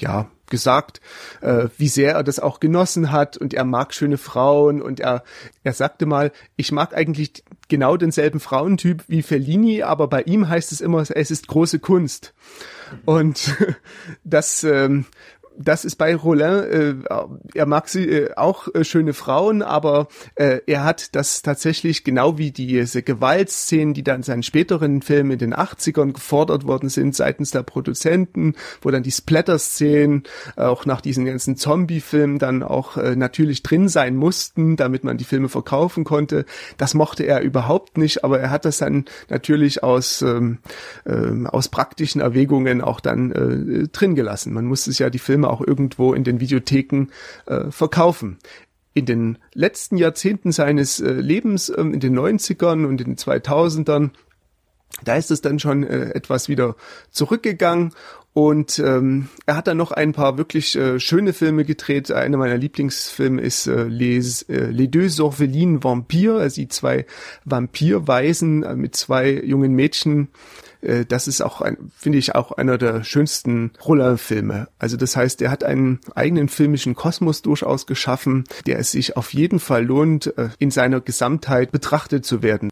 ja 0.00 0.28
gesagt, 0.50 1.00
äh, 1.40 1.68
wie 1.76 1.88
sehr 1.88 2.14
er 2.14 2.24
das 2.24 2.40
auch 2.40 2.60
genossen 2.60 3.12
hat 3.12 3.36
und 3.36 3.54
er 3.54 3.64
mag 3.64 3.94
schöne 3.94 4.18
Frauen 4.18 4.80
und 4.80 5.00
er 5.00 5.22
er 5.62 5.72
sagte 5.72 6.06
mal, 6.06 6.32
ich 6.56 6.72
mag 6.72 6.94
eigentlich 6.94 7.44
genau 7.68 7.96
denselben 7.96 8.40
Frauentyp 8.40 9.04
wie 9.08 9.22
Fellini, 9.22 9.82
aber 9.82 10.08
bei 10.08 10.22
ihm 10.22 10.48
heißt 10.48 10.72
es 10.72 10.80
immer, 10.80 11.00
es 11.00 11.30
ist 11.30 11.48
große 11.48 11.78
Kunst. 11.78 12.34
Und 13.04 13.54
das 14.24 14.64
ähm, 14.64 15.04
das 15.58 15.84
ist 15.84 15.96
bei 15.96 16.14
Rollin, 16.14 16.44
äh, 16.46 16.94
er 17.54 17.66
mag 17.66 17.88
sie 17.88 18.08
äh, 18.08 18.34
auch 18.36 18.68
äh, 18.74 18.84
schöne 18.84 19.12
Frauen, 19.12 19.62
aber 19.62 20.08
äh, 20.36 20.60
er 20.66 20.84
hat 20.84 21.14
das 21.16 21.42
tatsächlich 21.42 22.04
genau 22.04 22.38
wie 22.38 22.52
diese 22.52 23.02
Gewaltszenen, 23.02 23.94
die 23.94 24.04
dann 24.04 24.18
in 24.18 24.22
seinen 24.22 24.42
späteren 24.42 25.02
Filmen 25.02 25.32
in 25.32 25.38
den 25.38 25.54
80ern 25.54 26.12
gefordert 26.12 26.66
worden 26.66 26.88
sind 26.88 27.16
seitens 27.16 27.50
der 27.50 27.64
Produzenten, 27.64 28.54
wo 28.82 28.90
dann 28.90 29.02
die 29.02 29.10
Splatter-Szenen 29.10 30.22
äh, 30.56 30.62
auch 30.62 30.86
nach 30.86 31.00
diesen 31.00 31.24
ganzen 31.24 31.56
Zombie-Filmen 31.56 32.38
dann 32.38 32.62
auch 32.62 32.96
äh, 32.96 33.16
natürlich 33.16 33.62
drin 33.62 33.88
sein 33.88 34.16
mussten, 34.16 34.76
damit 34.76 35.02
man 35.02 35.18
die 35.18 35.24
Filme 35.24 35.48
verkaufen 35.48 36.04
konnte. 36.04 36.44
Das 36.76 36.94
mochte 36.94 37.24
er 37.24 37.40
überhaupt 37.40 37.98
nicht, 37.98 38.22
aber 38.22 38.38
er 38.38 38.50
hat 38.50 38.64
das 38.64 38.78
dann 38.78 39.06
natürlich 39.28 39.82
aus, 39.82 40.22
ähm, 40.22 40.58
äh, 41.04 41.46
aus 41.48 41.68
praktischen 41.68 42.20
Erwägungen 42.20 42.80
auch 42.80 43.00
dann 43.00 43.32
äh, 43.32 43.88
drin 43.88 44.14
gelassen. 44.14 44.52
Man 44.52 44.66
musste 44.66 44.90
es 44.90 44.98
ja 44.98 45.10
die 45.10 45.18
Filme 45.18 45.47
auch 45.48 45.60
irgendwo 45.60 46.14
in 46.14 46.24
den 46.24 46.40
Videotheken 46.40 47.06
äh, 47.46 47.70
verkaufen. 47.70 48.38
In 48.94 49.06
den 49.06 49.38
letzten 49.54 49.96
Jahrzehnten 49.96 50.52
seines 50.52 51.00
äh, 51.00 51.12
Lebens, 51.12 51.72
ähm, 51.76 51.94
in 51.94 52.00
den 52.00 52.18
90ern 52.18 52.86
und 52.86 53.00
in 53.00 53.08
den 53.08 53.16
2000ern, 53.16 54.10
da 55.04 55.16
ist 55.16 55.30
es 55.30 55.40
dann 55.40 55.58
schon 55.58 55.84
äh, 55.84 56.10
etwas 56.10 56.48
wieder 56.48 56.74
zurückgegangen 57.10 57.92
Und 58.38 58.78
ähm, 58.78 59.28
er 59.46 59.56
hat 59.56 59.66
dann 59.66 59.78
noch 59.78 59.90
ein 59.90 60.12
paar 60.12 60.38
wirklich 60.38 60.76
äh, 60.76 61.00
schöne 61.00 61.32
Filme 61.32 61.64
gedreht. 61.64 62.12
Einer 62.12 62.36
meiner 62.36 62.56
Lieblingsfilme 62.56 63.42
ist 63.42 63.66
äh, 63.66 63.82
Les, 63.84 64.42
äh, 64.42 64.66
Les 64.66 64.88
deux 64.88 65.18
Orphelines 65.18 65.82
Vampires, 65.82 66.40
also 66.40 66.60
die 66.60 66.68
zwei 66.68 67.06
Vampirweisen 67.44 68.62
äh, 68.62 68.76
mit 68.76 68.94
zwei 68.94 69.32
jungen 69.32 69.72
Mädchen. 69.72 70.28
Äh, 70.80 71.04
das 71.04 71.28
ist 71.28 71.40
auch, 71.40 71.60
ein, 71.60 71.90
finde 71.96 72.18
ich, 72.18 72.34
auch 72.34 72.52
einer 72.52 72.78
der 72.78 73.04
schönsten 73.04 73.72
Roller-Filme. 73.84 74.68
Also 74.78 74.96
das 74.96 75.16
heißt, 75.16 75.42
er 75.42 75.50
hat 75.50 75.64
einen 75.64 76.00
eigenen 76.14 76.48
filmischen 76.48 76.94
Kosmos 76.94 77.42
durchaus 77.42 77.86
geschaffen, 77.86 78.44
der 78.66 78.78
es 78.78 78.92
sich 78.92 79.16
auf 79.16 79.32
jeden 79.34 79.60
Fall 79.60 79.84
lohnt, 79.84 80.36
äh, 80.38 80.50
in 80.58 80.70
seiner 80.70 81.00
Gesamtheit 81.00 81.72
betrachtet 81.72 82.24
zu 82.24 82.42
werden. 82.42 82.70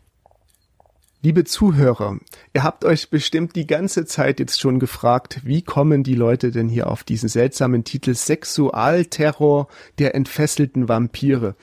Liebe 1.23 1.42
Zuhörer, 1.42 2.19
ihr 2.53 2.62
habt 2.62 2.85
euch 2.85 3.11
bestimmt 3.11 3.57
die 3.57 3.66
ganze 3.66 4.05
Zeit 4.05 4.38
jetzt 4.38 4.61
schon 4.61 4.79
gefragt, 4.79 5.40
wie 5.42 5.62
kommen 5.62 6.05
die 6.05 6.14
Leute 6.14 6.53
denn 6.53 6.69
hier 6.69 6.88
auf 6.88 7.03
diesen 7.03 7.29
seltsamen 7.29 7.83
Titel 7.83 8.14
Sexualterror 8.14 9.66
der 9.99 10.14
entfesselten 10.14 10.88
Vampire? 10.88 11.57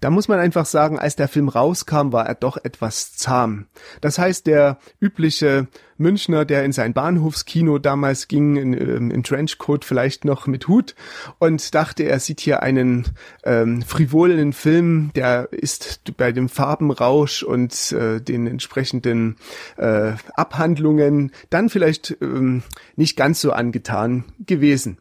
Da 0.00 0.10
muss 0.10 0.28
man 0.28 0.38
einfach 0.38 0.66
sagen, 0.66 0.98
als 0.98 1.16
der 1.16 1.28
Film 1.28 1.48
rauskam, 1.48 2.12
war 2.12 2.26
er 2.26 2.34
doch 2.34 2.58
etwas 2.58 3.14
zahm. 3.14 3.66
Das 4.00 4.18
heißt, 4.18 4.46
der 4.46 4.78
übliche 5.00 5.68
Münchner, 5.98 6.44
der 6.44 6.64
in 6.64 6.72
sein 6.72 6.92
Bahnhofskino 6.92 7.78
damals 7.78 8.28
ging, 8.28 8.56
in, 8.56 8.72
ähm, 8.72 9.10
in 9.10 9.22
Trenchcoat 9.22 9.84
vielleicht 9.84 10.24
noch 10.24 10.46
mit 10.46 10.68
Hut 10.68 10.94
und 11.38 11.74
dachte, 11.74 12.04
er 12.04 12.20
sieht 12.20 12.40
hier 12.40 12.62
einen 12.62 13.06
ähm, 13.44 13.82
frivolen 13.82 14.52
Film, 14.52 15.10
der 15.14 15.48
ist 15.52 16.16
bei 16.16 16.32
dem 16.32 16.48
Farbenrausch 16.48 17.42
und 17.42 17.92
äh, 17.92 18.20
den 18.20 18.46
entsprechenden 18.46 19.36
äh, 19.76 20.12
Abhandlungen 20.34 21.32
dann 21.50 21.68
vielleicht 21.68 22.16
ähm, 22.20 22.62
nicht 22.96 23.16
ganz 23.16 23.40
so 23.40 23.52
angetan 23.52 24.24
gewesen 24.44 24.98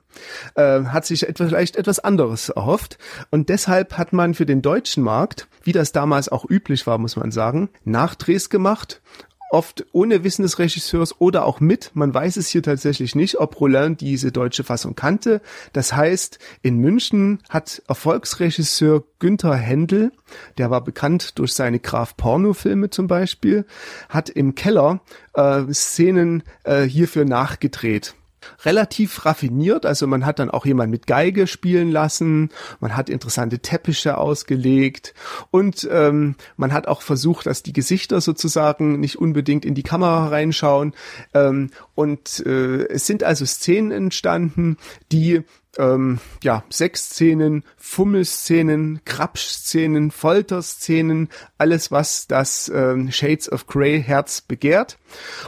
äh, 0.55 0.83
hat 0.85 1.05
sich 1.05 1.27
etwas, 1.27 1.49
vielleicht 1.49 1.75
etwas 1.75 1.99
anderes 1.99 2.49
erhofft. 2.49 2.97
Und 3.31 3.49
deshalb 3.49 3.97
hat 3.97 4.13
man 4.13 4.33
für 4.33 4.45
den 4.45 4.61
deutschen 4.61 5.03
Markt, 5.03 5.47
wie 5.63 5.71
das 5.71 5.91
damals 5.91 6.29
auch 6.29 6.45
üblich 6.49 6.87
war, 6.87 6.97
muss 6.97 7.15
man 7.15 7.31
sagen, 7.31 7.69
Nachdrehs 7.83 8.49
gemacht 8.49 9.01
oft 9.49 9.85
ohne 9.91 10.23
Wissen 10.23 10.43
des 10.43 10.59
Regisseurs 10.59 11.19
oder 11.19 11.45
auch 11.45 11.59
mit. 11.59 11.91
Man 11.93 12.13
weiß 12.13 12.37
es 12.37 12.47
hier 12.47 12.63
tatsächlich 12.63 13.15
nicht, 13.15 13.39
ob 13.39 13.59
Roland 13.59 14.01
diese 14.01 14.31
deutsche 14.31 14.63
Fassung 14.63 14.95
kannte. 14.95 15.41
Das 15.73 15.93
heißt, 15.93 16.39
in 16.61 16.77
München 16.77 17.39
hat 17.49 17.81
Erfolgsregisseur 17.87 19.03
Günther 19.19 19.55
Händel, 19.55 20.11
der 20.57 20.71
war 20.71 20.83
bekannt 20.83 21.37
durch 21.39 21.53
seine 21.53 21.79
Graf-Porno-Filme 21.79 22.89
zum 22.89 23.07
Beispiel, 23.07 23.65
hat 24.09 24.29
im 24.29 24.55
Keller 24.55 25.01
äh, 25.33 25.63
Szenen 25.71 26.43
äh, 26.63 26.83
hierfür 26.83 27.25
nachgedreht 27.25 28.15
relativ 28.63 29.25
raffiniert. 29.25 29.85
Also 29.85 30.07
man 30.07 30.25
hat 30.25 30.39
dann 30.39 30.49
auch 30.49 30.65
jemand 30.65 30.91
mit 30.91 31.07
Geige 31.07 31.47
spielen 31.47 31.91
lassen, 31.91 32.49
man 32.79 32.95
hat 32.95 33.09
interessante 33.09 33.59
Teppiche 33.59 34.17
ausgelegt 34.17 35.13
und 35.51 35.87
ähm, 35.91 36.35
man 36.57 36.73
hat 36.73 36.87
auch 36.87 37.01
versucht, 37.01 37.45
dass 37.45 37.63
die 37.63 37.73
Gesichter 37.73 38.21
sozusagen 38.21 38.99
nicht 38.99 39.17
unbedingt 39.17 39.65
in 39.65 39.75
die 39.75 39.83
Kamera 39.83 40.27
reinschauen. 40.27 40.93
Ähm, 41.33 41.69
und 41.95 42.45
äh, 42.45 42.87
es 42.87 43.07
sind 43.07 43.23
also 43.23 43.45
Szenen 43.45 43.91
entstanden, 43.91 44.77
die 45.11 45.43
ähm, 45.77 46.19
ja, 46.43 46.63
Sexszenen, 46.69 47.63
Fummelszenen, 47.77 49.01
Krapschszenen, 49.05 50.11
Folterszenen, 50.11 51.29
alles 51.57 51.91
was 51.91 52.27
das 52.27 52.71
ähm, 52.73 53.11
Shades 53.11 53.51
of 53.51 53.67
Grey 53.67 54.01
Herz 54.01 54.41
begehrt. 54.41 54.97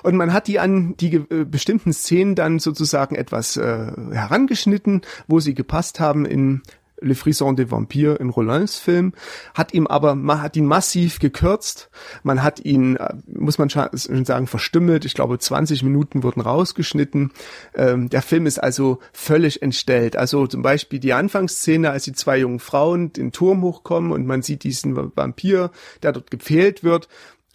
Und 0.04 0.16
man 0.16 0.34
hat 0.34 0.48
die 0.48 0.60
an 0.60 0.96
die 0.98 1.16
äh, 1.16 1.46
bestimmten 1.46 1.94
Szenen 1.94 2.36
dann 2.36 2.60
sozusagen 2.60 3.16
etwas 3.16 3.58
äh, 3.58 3.92
herangeschnitten, 4.12 5.02
wo 5.28 5.40
sie 5.40 5.54
gepasst 5.54 6.00
haben 6.00 6.26
in 6.26 6.62
Le 7.00 7.16
Frisson 7.16 7.54
des 7.54 7.70
Vampires 7.70 8.20
in 8.20 8.30
Rollins 8.30 8.78
Film, 8.78 9.14
hat 9.54 9.74
ihm 9.74 9.88
aber, 9.88 10.16
man 10.16 10.42
hat 10.42 10.56
ihn 10.56 10.66
massiv 10.66 11.20
gekürzt, 11.20 11.90
man 12.24 12.44
hat 12.44 12.60
ihn, 12.60 12.96
äh, 12.96 13.14
muss 13.28 13.58
man 13.58 13.70
schon 13.70 13.88
sagen, 14.26 14.48
verstümmelt, 14.48 15.06
ich 15.06 15.14
glaube 15.14 15.38
20 15.38 15.84
Minuten 15.84 16.24
wurden 16.24 16.42
rausgeschnitten, 16.42 17.32
ähm, 17.76 18.10
der 18.10 18.22
Film 18.22 18.46
ist 18.46 18.60
also 18.60 19.00
völlig 19.14 19.62
entstellt, 19.62 20.16
also 20.16 20.48
zum 20.48 20.62
Beispiel 20.62 21.00
die 21.00 21.14
Anfangsszene, 21.14 21.92
als 21.92 22.04
die 22.04 22.14
zwei 22.14 22.38
jungen 22.38 22.60
Frauen 22.60 23.14
den 23.14 23.32
Turm 23.32 23.62
hochkommen 23.62 24.12
und 24.12 24.26
man 24.26 24.42
sieht 24.42 24.64
diesen 24.64 24.96
Vampir, 25.16 25.72
der 26.02 26.14
dort 26.14 26.32
gepfählt 26.32 26.84
wird, 26.84 27.08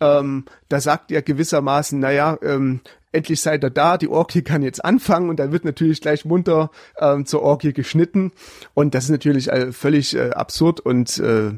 ähm, 0.02 0.44
da 0.68 0.80
sagt 0.80 1.12
er 1.12 1.22
gewissermaßen, 1.22 1.98
naja, 1.98 2.36
ähm, 2.42 2.80
endlich 3.12 3.40
seid 3.40 3.62
ihr 3.62 3.70
da, 3.70 3.98
die 3.98 4.08
Orgie 4.08 4.42
kann 4.42 4.62
jetzt 4.62 4.84
anfangen 4.84 5.28
und 5.28 5.38
dann 5.38 5.52
wird 5.52 5.64
natürlich 5.64 6.00
gleich 6.00 6.24
munter 6.24 6.70
ähm, 6.98 7.26
zur 7.26 7.42
Orgie 7.42 7.72
geschnitten 7.72 8.32
und 8.74 8.94
das 8.94 9.04
ist 9.04 9.10
natürlich 9.10 9.50
äh, 9.50 9.72
völlig 9.72 10.16
äh, 10.16 10.30
absurd 10.30 10.80
und 10.80 11.18
äh, 11.18 11.48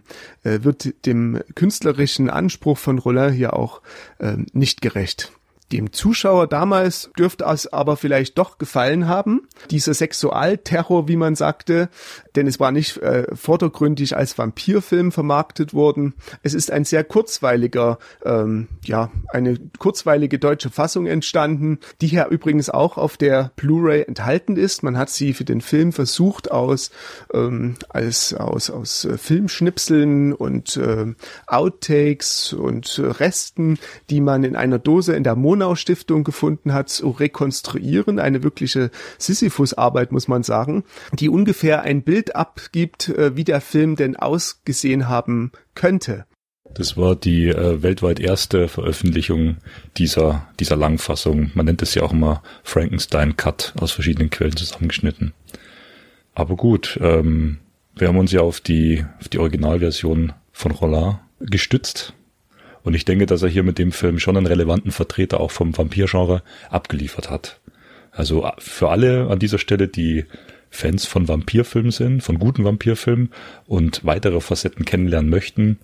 äh 0.43 0.65
wird 0.65 1.07
dem 1.07 1.41
künstlerischen 1.55 2.29
Anspruch 2.29 2.79
von 2.79 2.99
Rollin 2.99 3.33
hier 3.33 3.55
auch 3.55 3.81
äh, 4.19 4.37
nicht 4.53 4.83
gerecht. 4.83 5.33
Dem 5.75 5.93
Zuschauer 5.93 6.47
damals 6.47 7.11
dürfte 7.19 7.47
es 7.49 7.67
aber 7.73 7.97
vielleicht 7.97 8.39
doch 8.39 8.59
gefallen 8.59 9.09
haben, 9.09 9.49
dieser 9.73 9.93
Sexualterror, 9.93 11.09
wie 11.09 11.17
man 11.17 11.35
sagte, 11.35 11.89
denn 12.37 12.47
es 12.47 12.61
war 12.61 12.71
nicht 12.71 12.99
äh, 12.99 13.27
vordergründig 13.35 14.17
als 14.17 14.39
Vampirfilm 14.39 15.11
vermarktet 15.11 15.75
worden. 15.75 16.15
Es 16.45 16.55
ist 16.55 16.71
ein 16.71 16.85
sehr 16.85 17.03
kurzweiliger, 17.03 17.99
ähm, 18.25 18.69
ja, 18.85 19.11
eine 19.33 19.59
kurzweilige 19.81 20.39
deutsche 20.39 20.71
Fassung 20.71 21.07
entstanden, 21.07 21.81
die 22.01 22.07
hier 22.07 22.29
übrigens 22.29 22.71
auch 22.71 22.97
auf 22.97 23.17
der 23.17 23.51
Blu-ray 23.57 24.03
enthalten 24.03 24.57
ist. 24.57 24.85
Man 24.85 24.97
hat 24.97 25.11
sie 25.11 25.33
für 25.33 25.45
den 25.45 25.61
Film 25.61 25.93
versucht 25.93 26.53
aus 26.53 26.93
ähm, 27.33 27.75
als 27.89 28.33
aus 28.33 28.71
aus 28.71 29.07
äh, 29.07 29.19
Filmschnipseln 29.19 30.35
und 30.35 30.77
äh, 30.77 31.15
Outtakes 31.49 32.53
und 32.53 32.97
äh, 32.99 33.07
Resten, 33.07 33.81
die 34.09 34.21
man 34.21 34.45
in 34.45 34.55
einer 34.55 34.79
Dose 34.79 35.17
in 35.17 35.25
der 35.25 35.35
Mo 35.35 35.57
Donau 35.65 35.77
Stiftung 35.77 36.25
gefunden 36.25 36.75
hat, 36.75 36.91
zu 36.91 37.09
rekonstruieren. 37.11 38.19
Eine 38.19 38.43
wirkliche 38.43 38.91
Sisyphus-Arbeit, 39.17 40.13
muss 40.13 40.29
man 40.29 40.43
sagen, 40.43 40.85
die 41.13 41.31
ungefähr 41.31 41.83
ein 41.83 42.03
Bild 42.03 42.37
abgibt, 42.37 43.09
äh, 43.09 43.35
wie 43.35 43.45
der 43.45 43.63
Film 43.63 43.97
denn 43.97 44.15
ausgesehen 44.15 45.09
haben 45.09 45.53
könnte. 45.75 46.27
Das 46.75 46.99
war 46.99 47.17
die 47.17 47.49
äh, 47.49 47.83
weltweit 47.83 48.21
erste 48.21 48.69
Veröffentlichung 48.69 49.57
dieser, 49.97 50.47
dieser 50.61 50.77
Langfassung. 50.77 51.51
Man 51.55 51.65
nennt 51.65 51.81
es 51.81 51.95
ja 51.95 52.03
auch 52.03 52.13
immer 52.13 52.43
Frankenstein 52.63 53.37
Cut 53.37 53.73
aus 53.81 53.93
verschiedenen 53.93 54.29
Quellen 54.29 54.57
zusammengeschnitten. 54.57 55.33
Aber 56.35 56.57
gut, 56.57 56.99
ähm, 57.01 57.59
wir 57.97 58.09
haben 58.09 58.19
uns 58.19 58.33
ja 58.33 58.41
auf 58.41 58.61
die, 58.61 59.05
auf 59.19 59.29
die 59.29 59.39
Originalversion 59.39 60.35
von 60.53 60.73
Rollin 60.73 61.19
gestützt 61.41 62.13
und 62.85 62.95
ich 62.95 63.05
denke, 63.05 63.27
dass 63.27 63.43
er 63.43 63.49
hier 63.49 63.63
mit 63.65 63.79
dem 63.79 63.91
Film 63.91 64.19
schon 64.19 64.37
einen 64.37 64.47
relevanten 64.47 64.93
Vertreter 64.93 65.41
auch 65.41 65.51
vom 65.51 65.77
Vampirgenre 65.77 66.43
abgeliefert 66.71 67.31
hat. 67.31 67.61
Also 68.13 68.49
für 68.59 68.91
alle 68.91 69.29
an 69.29 69.41
dieser 69.41 69.59
Stelle, 69.59 69.89
die 69.89 70.27
Fans 70.71 71.07
von 71.07 71.27
Vampirfilmen 71.27 71.91
sind, 71.91 72.23
von 72.23 72.39
guten 72.39 72.65
Vampirfilmen 72.65 73.31
und 73.67 74.05
weitere 74.05 74.41
Facetten 74.41 74.85
kennenlernen 74.85 75.31
möchten, 75.31 75.79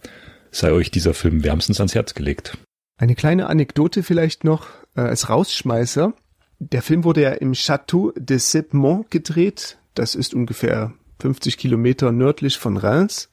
sei 0.51 0.73
euch 0.73 0.91
dieser 0.91 1.15
Film 1.15 1.43
wärmstens 1.43 1.81
ans 1.81 1.95
Herz 1.95 2.15
gelegt. 2.15 2.59
Eine 2.99 3.15
kleine 3.15 3.47
Anekdote 3.47 4.03
vielleicht 4.03 4.45
noch 4.45 4.67
äh, 4.95 5.01
als 5.01 5.31
Rausschmeißer. 5.31 6.13
Der 6.59 6.83
Film 6.83 7.05
wurde 7.05 7.23
ja 7.23 7.31
im 7.31 7.53
Château 7.53 8.13
de 8.19 8.37
Sepmont 8.37 9.11
gedreht. 9.11 9.79
Das 9.95 10.15
ist 10.15 10.35
ungefähr 10.35 10.93
50 11.21 11.57
Kilometer 11.57 12.13
nördlich 12.13 12.59
von 12.59 12.77
Reims. 12.77 13.30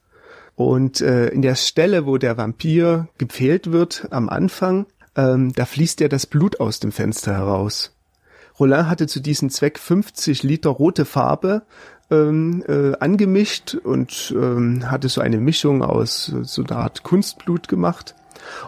Und 0.58 1.02
äh, 1.02 1.28
in 1.28 1.44
der 1.44 1.54
Stelle, 1.54 2.08
wo 2.08 2.18
der 2.18 2.36
Vampir 2.36 3.10
gepfählt 3.20 3.72
wird 3.72 4.08
am 4.10 4.28
Anfang, 4.28 4.88
ähm, 5.16 5.54
da 5.54 5.66
fließt 5.66 6.00
ja 6.00 6.08
das 6.08 6.26
Blut 6.26 6.60
aus 6.60 6.80
dem 6.80 6.92
Fenster 6.92 7.34
heraus. 7.34 7.96
Rollin 8.60 8.90
hatte 8.90 9.06
zu 9.06 9.20
diesem 9.20 9.52
Zweck 9.52 9.78
50 9.78 10.42
Liter 10.42 10.72
rote 10.72 11.06
Farbe 11.06 11.62
ähm, 12.10 12.64
äh, 12.68 12.98
angemischt 13.00 13.76
und 13.76 14.34
ähm, 14.36 14.90
hatte 14.90 15.10
so 15.10 15.22
eine 15.22 15.38
Mischung 15.38 15.84
aus 15.84 16.34
so 16.42 16.64
einer 16.64 16.78
Art 16.78 17.04
Kunstblut 17.04 17.68
gemacht 17.68 18.16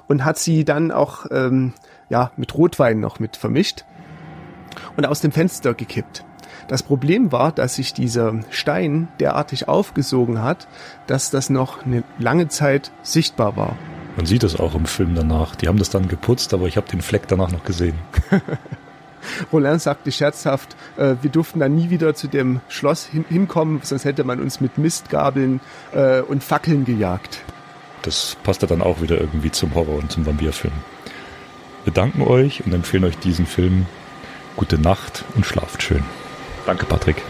und 0.08 0.23
hat 0.23 0.38
sie 0.38 0.65
dann 0.65 0.91
auch 0.91 1.25
ähm, 1.32 1.73
ja 2.12 2.32
mit 2.38 2.54
Rotwein 2.54 2.99
noch 2.99 3.19
mit 3.19 3.36
vermischt 3.36 3.84
und 4.95 5.08
aus 5.08 5.21
dem 5.21 5.32
Fenster 5.32 5.73
gekippt. 5.73 6.23
Das 6.67 6.84
Problem 6.84 7.32
war, 7.32 7.52
dass 7.52 7.76
sich 7.76 7.93
dieser 7.93 8.34
Stein 8.50 9.08
derartig 9.19 9.67
aufgesogen 9.67 10.41
hat, 10.41 10.67
dass 11.08 11.32
das 11.32 11.50
noch 11.50 11.86
eine 11.86 12.04
lange 12.17 12.48
Zeit 12.48 12.91
sichtbar 13.02 13.56
war. 13.56 13.78
Man 14.15 14.26
sieht 14.26 14.43
es 14.43 14.60
auch 14.60 14.76
im 14.76 14.86
Film 14.86 15.15
danach. 15.15 15.56
Die 15.56 15.67
haben 15.67 15.80
das 15.80 15.89
dann 15.89 16.08
geputzt, 16.08 16.54
aber 16.54 16.67
ich 16.67 16.78
habe 16.78 16.89
den 16.89 17.02
Fleck 17.02 17.28
danach 17.28 17.52
noch 17.52 17.63
gesehen. 17.63 17.95
Roland 19.52 19.82
sagte 19.82 20.12
scherzhaft, 20.12 20.76
äh, 20.98 21.15
wir 21.22 21.30
durften 21.30 21.60
dann 21.60 21.76
nie 21.76 21.89
wieder 21.89 22.13
zu 22.15 22.28
dem 22.28 22.62
Schloss 22.67 23.06
hin 23.06 23.26
hinkommen, 23.30 23.82
sonst 23.84 24.06
hätte 24.06 24.24
man 24.24 24.39
uns 24.39 24.62
mit 24.62 24.78
Mistgabeln 24.78 25.60
äh, 25.93 26.22
und 26.22 26.43
Fackeln 26.43 26.86
gejagt. 26.86 27.39
Das 28.02 28.38
passte 28.43 28.67
dann 28.67 28.82
auch 28.82 29.02
wieder 29.02 29.19
irgendwie 29.19 29.52
zum 29.52 29.76
Horror 29.76 29.98
und 29.98 30.12
zum 30.12 30.26
Vampirfilm. 30.26 30.74
Wir 31.84 31.93
danken 31.93 32.22
euch 32.22 32.65
und 32.65 32.74
empfehlen 32.74 33.04
euch 33.04 33.17
diesen 33.17 33.45
Film 33.45 33.86
gute 34.56 34.78
Nacht 34.78 35.24
und 35.36 35.45
schlaft 35.45 35.84
schön. 35.84 36.04
Danke, 36.65 36.86
Patrick. 36.86 37.24